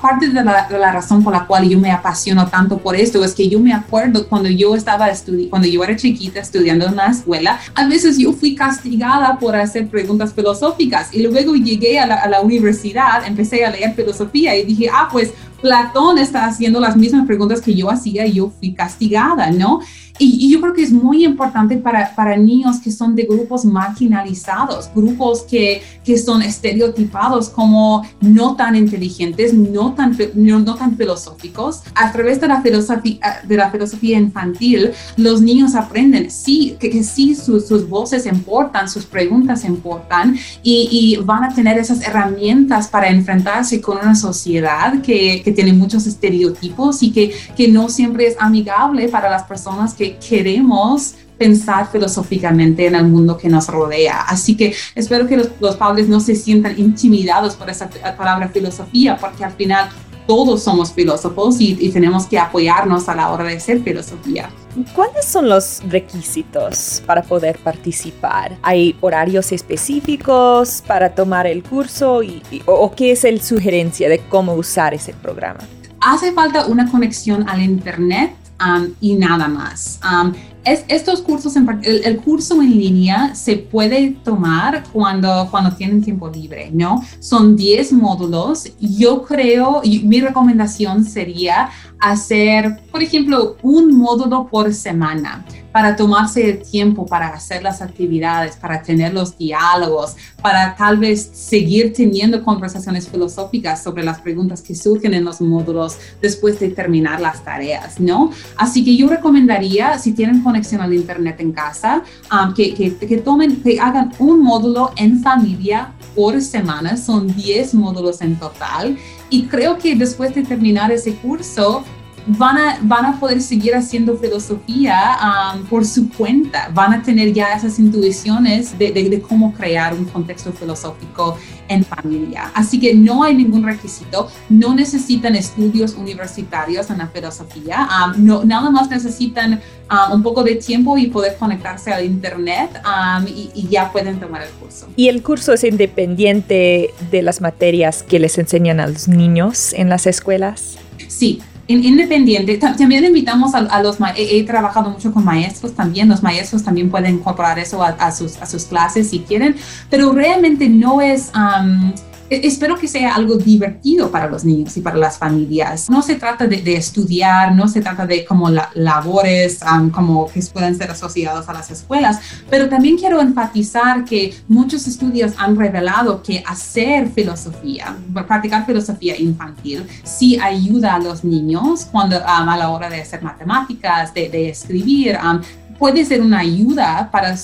parte 0.00 0.28
de 0.28 0.44
la, 0.44 0.92
razón 0.92 1.22
por 1.22 1.32
la 1.32 1.46
cual 1.46 1.68
yo 1.68 1.78
me 1.78 1.90
apasiono 1.90 2.46
tanto 2.48 2.78
por 2.78 2.96
esto 2.96 3.24
es 3.24 3.34
que 3.34 3.48
yo 3.48 3.60
me 3.60 3.72
acuerdo 3.72 4.26
cuando 4.28 4.48
yo 4.48 4.74
estaba 4.74 5.08
estudiando, 5.08 5.50
cuando 5.50 5.68
yo 5.68 5.82
era 5.84 5.96
chiquita 5.96 6.40
estudiando 6.40 6.86
en 6.86 6.96
la 6.96 7.06
escuela, 7.06 7.60
a 7.74 7.86
veces 7.86 8.18
yo 8.18 8.32
fui 8.32 8.54
castigada 8.54 9.38
por 9.38 9.56
hacer 9.56 9.88
preguntas 9.88 10.32
filosóficas 10.34 11.12
y 11.12 11.22
luego 11.22 11.54
llegué 11.54 11.98
a 11.98 12.06
la, 12.06 12.16
a 12.16 12.28
la 12.28 12.40
universidad, 12.40 13.26
empecé 13.26 13.64
a 13.64 13.70
leer 13.70 13.94
filosofía 13.94 14.56
y 14.56 14.64
dije, 14.64 14.88
ah, 14.92 15.08
pues 15.10 15.32
Platón 15.60 16.18
está 16.18 16.46
haciendo 16.46 16.78
las 16.80 16.96
mismas 16.96 17.26
preguntas 17.26 17.60
que 17.60 17.74
yo 17.74 17.90
hacía 17.90 18.26
y 18.26 18.34
yo 18.34 18.50
fui 18.50 18.72
castigada, 18.72 19.50
¿no? 19.50 19.80
Y, 20.18 20.50
yo 20.50 20.60
creo 20.60 20.74
que 20.74 20.82
es 20.82 20.92
muy 20.92 21.24
importante 21.24 21.76
para, 21.76 22.14
para, 22.14 22.36
niños 22.36 22.78
que 22.78 22.90
son 22.90 23.14
de 23.14 23.24
grupos 23.24 23.64
marginalizados, 23.64 24.90
grupos 24.94 25.42
que, 25.42 25.82
que 26.04 26.18
son 26.18 26.42
estereotipados 26.42 27.48
como 27.48 28.04
no 28.20 28.56
tan 28.56 28.74
inteligentes, 28.74 29.54
no 29.54 29.94
tan, 29.94 30.16
no, 30.34 30.58
no 30.58 30.74
tan 30.74 30.96
filosóficos. 30.96 31.82
A 31.94 32.10
través 32.12 32.40
de 32.40 32.48
la, 32.48 32.60
filosofía, 32.62 33.42
de 33.46 33.56
la 33.56 33.70
filosofía 33.70 34.18
infantil, 34.18 34.90
los 35.16 35.40
niños 35.40 35.74
aprenden, 35.74 36.30
sí, 36.30 36.76
que, 36.80 36.90
que 36.90 37.02
sí, 37.02 37.34
sus, 37.34 37.66
sus, 37.66 37.88
voces 37.88 38.26
importan, 38.26 38.88
sus 38.88 39.06
preguntas 39.06 39.64
importan 39.64 40.36
y, 40.62 40.88
y, 40.90 41.16
van 41.24 41.44
a 41.44 41.54
tener 41.54 41.78
esas 41.78 42.02
herramientas 42.02 42.88
para 42.88 43.08
enfrentarse 43.08 43.80
con 43.80 43.98
una 43.98 44.14
sociedad 44.14 45.00
que, 45.00 45.42
que 45.42 45.52
tiene 45.52 45.72
muchos 45.72 46.06
estereotipos 46.06 47.02
y 47.02 47.12
que, 47.12 47.32
que 47.56 47.68
no 47.68 47.88
siempre 47.88 48.26
es 48.26 48.36
amigable 48.38 49.08
para 49.08 49.30
las 49.30 49.44
personas 49.44 49.94
que 49.94 50.07
queremos 50.16 51.14
pensar 51.38 51.90
filosóficamente 51.90 52.86
en 52.86 52.96
el 52.96 53.04
mundo 53.04 53.36
que 53.38 53.48
nos 53.48 53.68
rodea. 53.68 54.22
Así 54.22 54.56
que 54.56 54.74
espero 54.94 55.26
que 55.26 55.36
los, 55.36 55.76
padres 55.76 56.08
no 56.08 56.20
se 56.20 56.34
sientan 56.34 56.78
intimidados 56.78 57.54
por 57.54 57.70
esa 57.70 57.88
palabra 58.16 58.48
filosofía, 58.48 59.16
porque 59.16 59.44
al 59.44 59.52
final 59.52 59.88
todos 60.26 60.62
somos 60.62 60.92
filósofos 60.92 61.58
y, 61.58 61.78
y, 61.80 61.90
tenemos 61.90 62.26
que 62.26 62.38
apoyarnos 62.38 63.08
a 63.08 63.14
la 63.14 63.30
hora 63.30 63.44
de 63.44 63.58
ser 63.58 63.80
filosofía. 63.82 64.50
¿Cuáles 64.94 65.24
son 65.24 65.48
los 65.48 65.80
requisitos 65.88 67.02
para 67.06 67.22
poder 67.22 67.58
participar? 67.58 68.58
¿Hay 68.60 68.94
horarios 69.00 69.52
específicos 69.52 70.82
para 70.86 71.14
tomar 71.14 71.46
el 71.46 71.62
curso 71.62 72.22
y, 72.22 72.42
y, 72.50 72.60
o 72.66 72.92
qué 72.94 73.12
es 73.12 73.24
la 73.24 73.40
sugerencia 73.40 74.10
de 74.10 74.18
cómo 74.18 74.52
usar 74.52 74.92
ese 74.92 75.14
programa? 75.14 75.60
Hace 76.00 76.32
falta 76.32 76.66
una 76.66 76.90
conexión 76.90 77.48
al 77.48 77.62
Internet 77.62 78.32
Um, 78.60 78.94
y 79.00 79.14
nada 79.14 79.46
más. 79.48 80.00
Um, 80.02 80.32
es, 80.72 80.84
estos 80.88 81.22
cursos, 81.22 81.56
en, 81.56 81.68
el, 81.82 82.04
el, 82.04 82.16
curso 82.18 82.60
en 82.62 82.76
línea 82.76 83.34
se 83.34 83.56
puede 83.56 84.16
tomar 84.24 84.84
cuando, 84.92 85.48
cuando 85.50 85.74
tienen 85.76 86.02
tiempo 86.02 86.28
libre, 86.28 86.70
¿no? 86.72 87.02
Son 87.20 87.56
10 87.56 87.92
módulos. 87.92 88.72
Yo 88.80 89.22
creo, 89.22 89.82
mi 89.84 90.20
recomendación 90.20 91.04
sería 91.04 91.70
hacer, 92.00 92.80
por 92.90 93.02
ejemplo, 93.02 93.56
un 93.62 93.96
módulo 93.96 94.48
por 94.48 94.72
semana 94.72 95.44
para 95.72 95.94
tomarse 95.94 96.50
el 96.50 96.62
tiempo 96.62 97.06
para 97.06 97.28
hacer 97.28 97.62
las 97.62 97.82
actividades, 97.82 98.56
para 98.56 98.82
tener 98.82 99.12
los 99.12 99.36
diálogos, 99.36 100.16
para 100.42 100.74
tal 100.74 100.96
vez 100.96 101.30
seguir 101.32 101.92
teniendo 101.92 102.42
conversaciones 102.42 103.08
filosóficas 103.08 103.82
sobre 103.82 104.02
las 104.02 104.20
preguntas 104.20 104.62
que 104.62 104.74
surgen 104.74 105.14
en 105.14 105.24
los 105.24 105.40
módulos 105.40 105.96
después 106.20 106.58
de 106.58 106.70
terminar 106.70 107.20
las 107.20 107.44
tareas, 107.44 108.00
¿no? 108.00 108.30
Así 108.56 108.84
que 108.84 108.96
yo 108.96 109.08
recomendaría, 109.08 109.98
si 109.98 110.12
tienen 110.12 110.42
conexión 110.42 110.57
al 110.80 110.94
Internet 110.94 111.40
en 111.40 111.52
casa, 111.52 112.02
um, 112.32 112.52
que, 112.54 112.74
que, 112.74 112.96
que 112.96 113.18
tomen, 113.18 113.62
que 113.62 113.78
hagan 113.80 114.12
un 114.18 114.42
módulo 114.42 114.92
en 114.96 115.22
familia 115.22 115.92
por 116.14 116.40
semana, 116.40 116.96
son 116.96 117.34
10 117.34 117.74
módulos 117.74 118.20
en 118.20 118.36
total, 118.36 118.96
y 119.30 119.44
creo 119.44 119.78
que 119.78 119.94
después 119.94 120.34
de 120.34 120.42
terminar 120.42 120.90
ese 120.90 121.14
curso, 121.14 121.84
van 122.28 122.58
a, 122.58 122.78
van 122.82 123.06
a 123.06 123.18
poder 123.18 123.40
seguir 123.40 123.74
haciendo 123.74 124.16
filosofía 124.16 125.16
um, 125.54 125.64
por 125.64 125.86
su 125.86 126.10
cuenta, 126.10 126.70
van 126.74 126.92
a 126.92 127.02
tener 127.02 127.32
ya 127.32 127.54
esas 127.54 127.78
intuiciones 127.78 128.78
de, 128.78 128.92
de, 128.92 129.08
de, 129.08 129.20
cómo 129.20 129.54
crear 129.54 129.94
un 129.94 130.04
contexto 130.04 130.52
filosófico 130.52 131.38
en 131.68 131.84
familia. 131.84 132.50
Así 132.54 132.78
que 132.78 132.94
no 132.94 133.22
hay 133.22 133.34
ningún 133.34 133.64
requisito, 133.64 134.28
no 134.50 134.74
necesitan 134.74 135.36
estudios 135.36 135.94
universitarios 135.94 136.90
en 136.90 136.98
la 136.98 137.06
filosofía, 137.06 137.88
um, 137.88 138.24
no, 138.24 138.44
nada 138.44 138.70
más 138.70 138.90
necesitan 138.90 139.60
um, 139.90 140.16
un 140.16 140.22
poco 140.22 140.42
de 140.42 140.56
tiempo 140.56 140.98
y 140.98 141.06
poder 141.06 141.36
conectarse 141.38 141.92
al 141.92 142.04
Internet 142.04 142.78
y, 143.26 143.50
y 143.54 143.68
ya 143.68 143.90
pueden 143.90 144.20
tomar 144.20 144.42
el 144.42 144.50
curso. 144.50 144.86
¿Y 144.96 145.08
el 145.08 145.22
curso 145.22 145.54
es 145.54 145.64
independiente 145.64 146.92
de 147.10 147.22
las 147.22 147.40
materias 147.40 148.02
que 148.02 148.18
les 148.18 148.36
enseñan 148.36 148.80
a 148.80 148.86
los 148.86 149.08
niños 149.08 149.72
en 149.72 149.88
las 149.88 150.06
escuelas? 150.06 150.76
Sí, 151.06 151.40
independiente. 151.68 152.56
También 152.56 153.04
invitamos 153.04 153.54
a, 153.54 153.82
los, 153.82 153.98
he, 154.16 154.38
he, 154.38 154.44
trabajado 154.44 154.90
mucho 154.90 155.12
con 155.12 155.24
maestros 155.24 155.74
también, 155.74 156.08
los 156.08 156.22
maestros 156.22 156.64
también 156.64 156.90
pueden 156.90 157.16
incorporar 157.16 157.58
eso 157.58 157.82
a, 157.82 158.10
sus, 158.10 158.36
a 158.38 158.46
sus 158.46 158.64
clases 158.64 159.10
si 159.10 159.20
quieren, 159.20 159.54
pero 159.90 160.12
realmente 160.12 160.68
no 160.68 161.00
es... 161.00 161.30
Um, 161.34 161.92
espero 162.30 162.76
que 162.76 162.88
sea 162.88 163.14
algo 163.14 163.36
divertido 163.36 164.10
para 164.10 164.28
los 164.28 164.44
niños 164.44 164.76
y 164.76 164.80
para 164.80 164.96
las 164.96 165.18
familias. 165.18 165.88
No 165.88 166.02
se 166.02 166.16
trata 166.16 166.46
de, 166.46 166.62
de 166.62 166.76
estudiar, 166.76 167.54
no 167.54 167.68
se 167.68 167.80
trata 167.80 168.06
de 168.06 168.24
como 168.24 168.50
la, 168.50 168.70
labores 168.74 169.60
um, 169.62 169.90
como 169.90 170.26
que 170.26 170.40
puedan 170.52 170.76
ser 170.76 170.90
asociados 170.90 171.48
a 171.48 171.52
las 171.52 171.70
escuelas, 171.70 172.20
pero 172.50 172.68
también 172.68 172.96
quiero 172.96 173.20
enfatizar 173.20 174.04
que 174.04 174.34
muchos 174.48 174.86
estudios 174.86 175.32
han 175.38 175.56
revelado 175.56 176.22
que 176.22 176.42
hacer 176.46 177.10
filosofía, 177.10 177.96
practicar 178.26 178.66
filosofía 178.66 179.18
infantil, 179.18 179.86
sí 180.04 180.38
ayuda 180.38 180.94
a 180.94 180.98
los 180.98 181.24
niños 181.24 181.86
cuando 181.90 182.18
um, 182.18 182.48
a 182.48 182.56
la 182.56 182.70
hora 182.70 182.88
de 182.88 183.00
hacer 183.00 183.22
matemáticas, 183.22 184.14
de, 184.14 184.28
de 184.28 184.50
escribir, 184.50 185.18
um, 185.22 185.40
puede 185.78 186.04
ser 186.04 186.20
una 186.20 186.40
ayuda 186.40 187.08
para, 187.10 187.36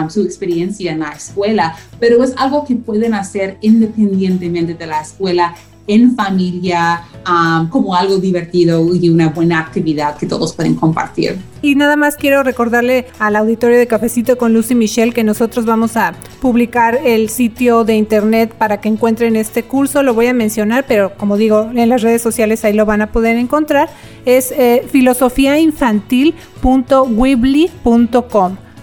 um, 0.00 0.10
su 0.10 0.22
experiencia 0.22 0.92
en 0.92 1.00
la 1.00 1.10
escuela, 1.10 1.76
pero 1.98 2.22
es 2.22 2.34
algo 2.36 2.64
que 2.64 2.76
pueden 2.76 3.14
hacer 3.14 3.58
independientemente 3.60 4.74
de 4.74 4.86
la 4.86 5.00
escuela 5.00 5.54
en 5.86 6.14
familia 6.14 7.02
um, 7.28 7.68
como 7.68 7.94
algo 7.94 8.18
divertido 8.18 8.94
y 8.94 9.08
una 9.08 9.28
buena 9.30 9.58
actividad 9.58 10.16
que 10.16 10.26
todos 10.26 10.54
pueden 10.54 10.74
compartir. 10.74 11.38
Y 11.62 11.74
nada 11.74 11.96
más 11.96 12.16
quiero 12.16 12.42
recordarle 12.42 13.06
al 13.18 13.36
auditorio 13.36 13.78
de 13.78 13.86
Cafecito 13.86 14.38
con 14.38 14.54
Lucy 14.54 14.74
Michelle 14.74 15.12
que 15.12 15.24
nosotros 15.24 15.66
vamos 15.66 15.96
a 15.96 16.14
publicar 16.40 17.00
el 17.04 17.28
sitio 17.28 17.84
de 17.84 17.96
internet 17.96 18.54
para 18.54 18.80
que 18.80 18.88
encuentren 18.88 19.36
este 19.36 19.62
curso. 19.62 20.02
Lo 20.02 20.14
voy 20.14 20.26
a 20.26 20.32
mencionar, 20.32 20.86
pero 20.88 21.14
como 21.16 21.36
digo, 21.36 21.70
en 21.74 21.88
las 21.88 22.02
redes 22.02 22.22
sociales 22.22 22.64
ahí 22.64 22.72
lo 22.72 22.86
van 22.86 23.02
a 23.02 23.12
poder 23.12 23.36
encontrar. 23.36 23.90
Es 24.24 24.52
eh, 24.52 24.86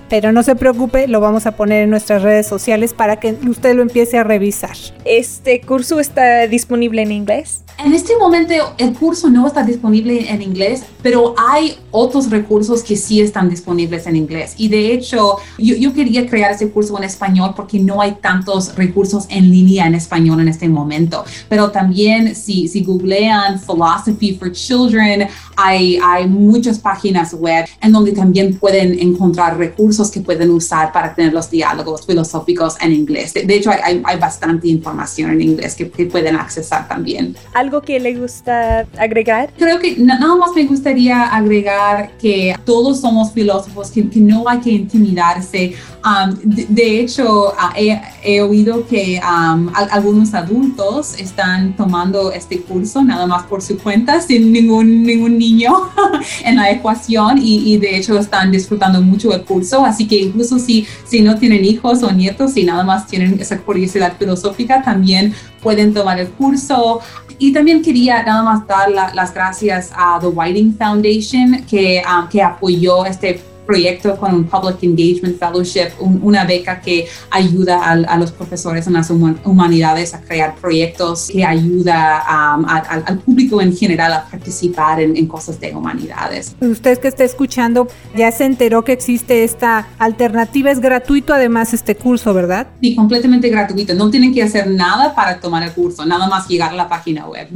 pero 0.10 0.32
no 0.32 0.44
se 0.44 0.56
preocupe, 0.56 1.08
lo 1.08 1.20
vamos 1.20 1.46
a 1.46 1.52
poner 1.52 1.84
en 1.84 1.90
nuestras 1.90 2.22
redes 2.22 2.48
sociales 2.48 2.94
para 2.94 3.20
que 3.20 3.36
usted 3.48 3.76
lo 3.76 3.82
empiece 3.82 4.18
a 4.18 4.24
revisar. 4.24 4.76
¿Este 5.06 5.62
curso 5.62 6.00
está 6.00 6.48
disponible 6.48 7.02
en 7.02 7.12
inglés? 7.12 7.64
En 7.80 7.94
este 7.94 8.18
momento 8.18 8.56
el 8.80 8.94
curso 8.94 9.30
no 9.30 9.46
está 9.46 9.62
disponible 9.62 10.32
en 10.32 10.42
inglés, 10.42 10.82
pero 11.04 11.36
hay 11.38 11.78
otros 11.92 12.32
recursos 12.32 12.82
que 12.82 12.96
sí 12.96 13.22
están 13.22 13.50
disponibles 13.52 14.08
en 14.08 14.16
inglés. 14.16 14.56
Y 14.58 14.68
de 14.68 14.94
hecho, 14.94 15.36
yo, 15.60 15.76
yo 15.76 15.94
quería 15.94 16.26
crear 16.28 16.52
ese 16.52 16.72
curso 16.72 16.98
en 16.98 17.04
español 17.04 17.54
porque 17.56 17.80
no 17.80 18.02
hay 18.02 18.14
tantos 18.14 18.76
recursos 18.76 19.26
en 19.30 19.52
línea 19.52 19.86
en 19.86 19.94
español 19.94 20.40
en 20.40 20.48
este 20.48 20.68
momento. 20.68 21.24
Pero 21.50 21.70
también 21.70 22.36
si, 22.36 22.68
si 22.68 22.84
googlean 22.84 23.60
Philosophy 23.60 24.34
for 24.34 24.52
Children, 24.52 25.28
hay, 25.56 26.00
hay 26.04 26.28
muchas 26.28 26.80
páginas 26.80 27.36
web 27.36 27.66
en 27.80 27.92
donde 27.92 28.12
también 28.12 28.58
pueden 28.58 29.00
encontrar 29.00 29.56
recursos 29.56 30.10
que 30.10 30.22
pueden 30.22 30.50
usar 30.50 30.92
para 30.92 31.14
tener 31.14 31.32
los 31.32 31.52
diálogos 31.52 32.08
filosóficos 32.08 32.76
en 32.82 32.94
inglés. 32.94 33.36
De, 33.36 33.44
de 33.44 33.56
hecho, 33.56 33.70
hay, 33.70 34.02
hay, 34.04 34.18
bastante 34.18 34.68
información 34.68 35.30
en 35.32 35.42
inglés 35.42 35.76
que, 35.76 35.92
que 35.92 36.08
pueden 36.08 36.36
accesar 36.36 36.88
también 36.88 37.36
algo 37.68 37.82
que 37.82 38.00
le 38.00 38.16
gusta 38.16 38.88
agregar? 38.98 39.50
Creo 39.58 39.80
que 39.80 39.98
nada 39.98 40.36
más 40.36 40.52
me 40.56 40.64
gustaría 40.64 41.24
agregar 41.24 42.12
que 42.18 42.56
todos 42.66 43.02
somos 43.02 43.34
filósofos, 43.34 43.92
que, 43.92 44.04
no 44.16 44.48
hay 44.48 44.60
que 44.60 44.72
intimidarse. 44.72 45.74
Um, 46.08 46.38
de, 46.42 47.02
hecho, 47.02 47.54
ah, 47.58 47.74
he, 47.76 48.40
oído 48.40 48.88
que 48.88 49.20
um, 49.20 49.70
algunos 49.74 50.34
adultos 50.34 51.20
están 51.20 51.76
tomando 51.76 52.32
este 52.32 52.62
curso 52.62 53.04
nada 53.04 53.28
más 53.28 53.44
por 53.44 53.62
su 53.62 53.78
cuenta, 53.78 54.22
sin 54.22 54.54
ningún, 54.54 55.04
ningún 55.04 55.38
niño 55.38 55.74
en 56.46 56.56
la 56.56 56.72
ecuación 56.72 57.40
y, 57.42 57.78
de 57.78 57.98
hecho 57.98 58.18
están 58.18 58.52
disfrutando 58.54 59.02
mucho 59.02 59.34
el 59.34 59.44
curso. 59.44 59.84
Así 59.84 60.08
que 60.08 60.16
incluso 60.16 60.60
si, 60.60 60.88
si 61.06 61.22
no 61.22 61.38
tienen 61.38 61.66
hijos 61.66 62.02
o 62.04 62.12
nietos 62.12 62.56
y 62.56 62.64
nada 62.64 62.86
más 62.86 63.08
tienen 63.08 63.38
esa 63.42 63.58
curiosidad 63.58 64.14
filosófica, 64.18 64.82
también 64.82 65.34
pueden 65.62 65.94
tomar 65.94 66.20
el 66.22 66.30
curso. 66.30 67.02
Y 67.38 67.52
también 67.52 67.82
quería 67.82 68.24
nada 68.24 68.44
más 68.44 68.66
dar 68.66 68.90
las 68.92 69.34
gracias 69.34 69.92
a 69.94 70.20
The 70.22 70.28
Whiting 70.28 70.78
Foundation 70.78 71.64
que, 71.70 72.02
um, 72.08 72.30
que 72.30 72.42
apoyó 72.42 73.06
este 73.06 73.42
proyecto 73.68 74.18
con 74.18 74.34
un 74.34 74.46
Public 74.46 74.82
Engagement 74.82 75.38
Fellowship, 75.38 75.90
una 76.00 76.46
beca 76.46 76.82
que 76.82 77.08
ayuda 77.30 77.92
a, 77.92 78.18
los 78.18 78.32
profesores 78.32 78.88
en 78.88 78.94
las 78.94 79.12
humanidades 79.12 80.14
a 80.14 80.22
crear 80.22 80.56
proyectos 80.56 81.28
que 81.32 81.46
ayuda 81.46 82.24
um, 82.58 82.66
al 82.66 83.20
público 83.20 83.62
en 83.62 83.76
general 83.76 84.14
a 84.14 84.26
participar 84.26 85.02
en, 85.02 85.28
cosas 85.28 85.60
de 85.60 85.76
humanidades. 85.76 86.56
Usted 86.62 86.98
que 87.00 87.10
está 87.10 87.26
escuchando 87.26 87.88
ya 88.16 88.32
se 88.32 88.46
enteró 88.46 88.84
que 88.84 88.94
existe 88.94 89.44
esta 89.44 89.88
alternativa, 90.00 90.72
es 90.72 90.80
gratuito 90.80 91.34
además 91.34 91.74
este 91.74 91.96
curso, 91.96 92.34
¿verdad? 92.34 92.68
Sí, 92.82 92.96
completamente 92.96 93.50
gratuito, 93.50 93.94
no 93.94 94.10
tienen 94.10 94.34
que 94.34 94.42
hacer 94.42 94.70
nada 94.70 95.14
para 95.14 95.40
tomar 95.40 95.64
el 95.64 95.74
curso, 95.74 96.06
nada 96.06 96.28
más 96.28 96.48
llegar 96.48 96.72
a 96.72 96.76
la 96.76 96.88
página 96.88 97.28
web 97.28 97.50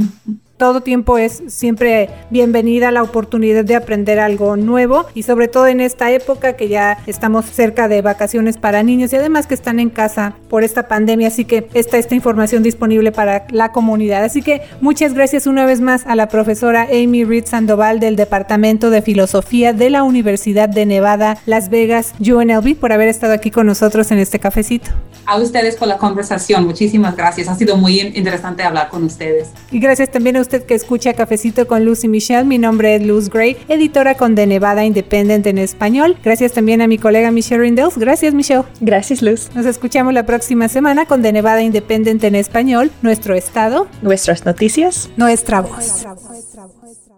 todo 0.62 0.82
tiempo 0.82 1.18
es 1.18 1.42
siempre 1.48 2.12
bienvenida 2.30 2.92
la 2.92 3.02
oportunidad 3.02 3.66
de 3.66 3.76
aprender 3.76 4.20
algo 4.20 4.58
nuevo 4.58 5.08
y 5.16 5.24
sobre 5.24 5.48
todo 5.48 5.66
en 5.66 5.82
esta 5.82 6.12
época 6.12 6.54
que 6.54 6.68
ya 6.68 7.00
estamos 7.08 7.48
cerca 7.48 7.88
de 7.88 8.04
vacaciones 8.04 8.58
para 8.58 8.84
niños 8.84 9.12
y 9.12 9.16
además 9.16 9.48
que 9.48 9.56
están 9.56 9.80
en 9.80 9.90
casa 9.90 10.36
por 10.50 10.64
esta 10.64 10.88
pandemia, 10.88 11.30
así 11.30 11.46
que 11.46 11.68
está 11.74 11.98
esta 11.98 12.14
información 12.14 12.62
disponible 12.62 13.12
para 13.12 13.48
la 13.50 13.72
comunidad. 13.72 14.24
Así 14.24 14.44
que 14.44 14.62
muchas 14.82 15.16
gracias 15.16 15.48
una 15.48 15.66
vez 15.66 15.82
más 15.82 16.06
a 16.06 16.16
la 16.16 16.28
profesora 16.28 16.84
Amy 16.92 17.24
Reed 17.24 17.48
Sandoval 17.48 18.00
del 18.00 18.16
Departamento 18.16 18.92
de 18.92 19.02
Filosofía 19.02 19.74
de 19.74 19.90
la 19.90 20.04
Universidad 20.04 20.70
de 20.70 20.86
Nevada, 20.86 21.40
Las 21.48 21.72
Vegas, 21.72 22.14
UNLV, 22.20 22.76
por 22.76 22.94
haber 22.94 23.08
estado 23.08 23.34
aquí 23.34 23.50
con 23.50 23.66
nosotros 23.66 24.12
en 24.12 24.20
este 24.20 24.38
cafecito. 24.38 24.92
A 25.26 25.38
ustedes 25.38 25.76
por 25.76 25.88
la 25.88 25.98
conversación, 25.98 26.66
muchísimas 26.66 27.16
gracias. 27.16 27.48
Ha 27.48 27.56
sido 27.56 27.78
muy 27.78 28.00
interesante 28.00 28.64
hablar 28.64 28.90
con 28.90 29.04
ustedes. 29.04 29.50
Y 29.72 29.80
gracias 29.80 30.12
también 30.12 30.36
a 30.36 30.42
que 30.60 30.74
escucha 30.74 31.14
Cafecito 31.14 31.66
con 31.66 31.86
Lucy 31.86 32.08
Michelle. 32.08 32.44
Mi 32.44 32.58
nombre 32.58 32.96
es 32.96 33.06
Luz 33.06 33.30
Gray, 33.30 33.58
editora 33.70 34.16
con 34.16 34.36
The 34.36 34.46
Nevada 34.46 34.84
Independent 34.84 35.48
en 35.48 35.58
español. 35.58 36.18
Gracias 36.24 36.52
también 36.52 36.82
a 36.82 36.88
mi 36.88 36.98
colega 36.98 37.32
Michelle 37.32 37.62
Rindels. 37.62 37.98
Gracias, 37.98 38.34
Michelle. 38.34 38.64
Gracias, 38.82 39.22
Luz. 39.22 39.50
Nos 39.56 39.66
escuchamos 39.66 40.14
la 40.14 40.26
próxima 40.26 40.68
semana 40.68 41.06
con 41.06 41.22
The 41.22 41.32
Nevada 41.32 41.62
Independent 41.62 42.24
en 42.24 42.36
español. 42.36 42.92
Nuestro 43.02 43.36
estado. 43.36 43.88
Nuestras 44.02 44.46
noticias. 44.46 45.10
Nuestra 45.16 45.62
voz. 45.62 45.72
Nuestra 45.72 46.14
voz. 46.14 47.11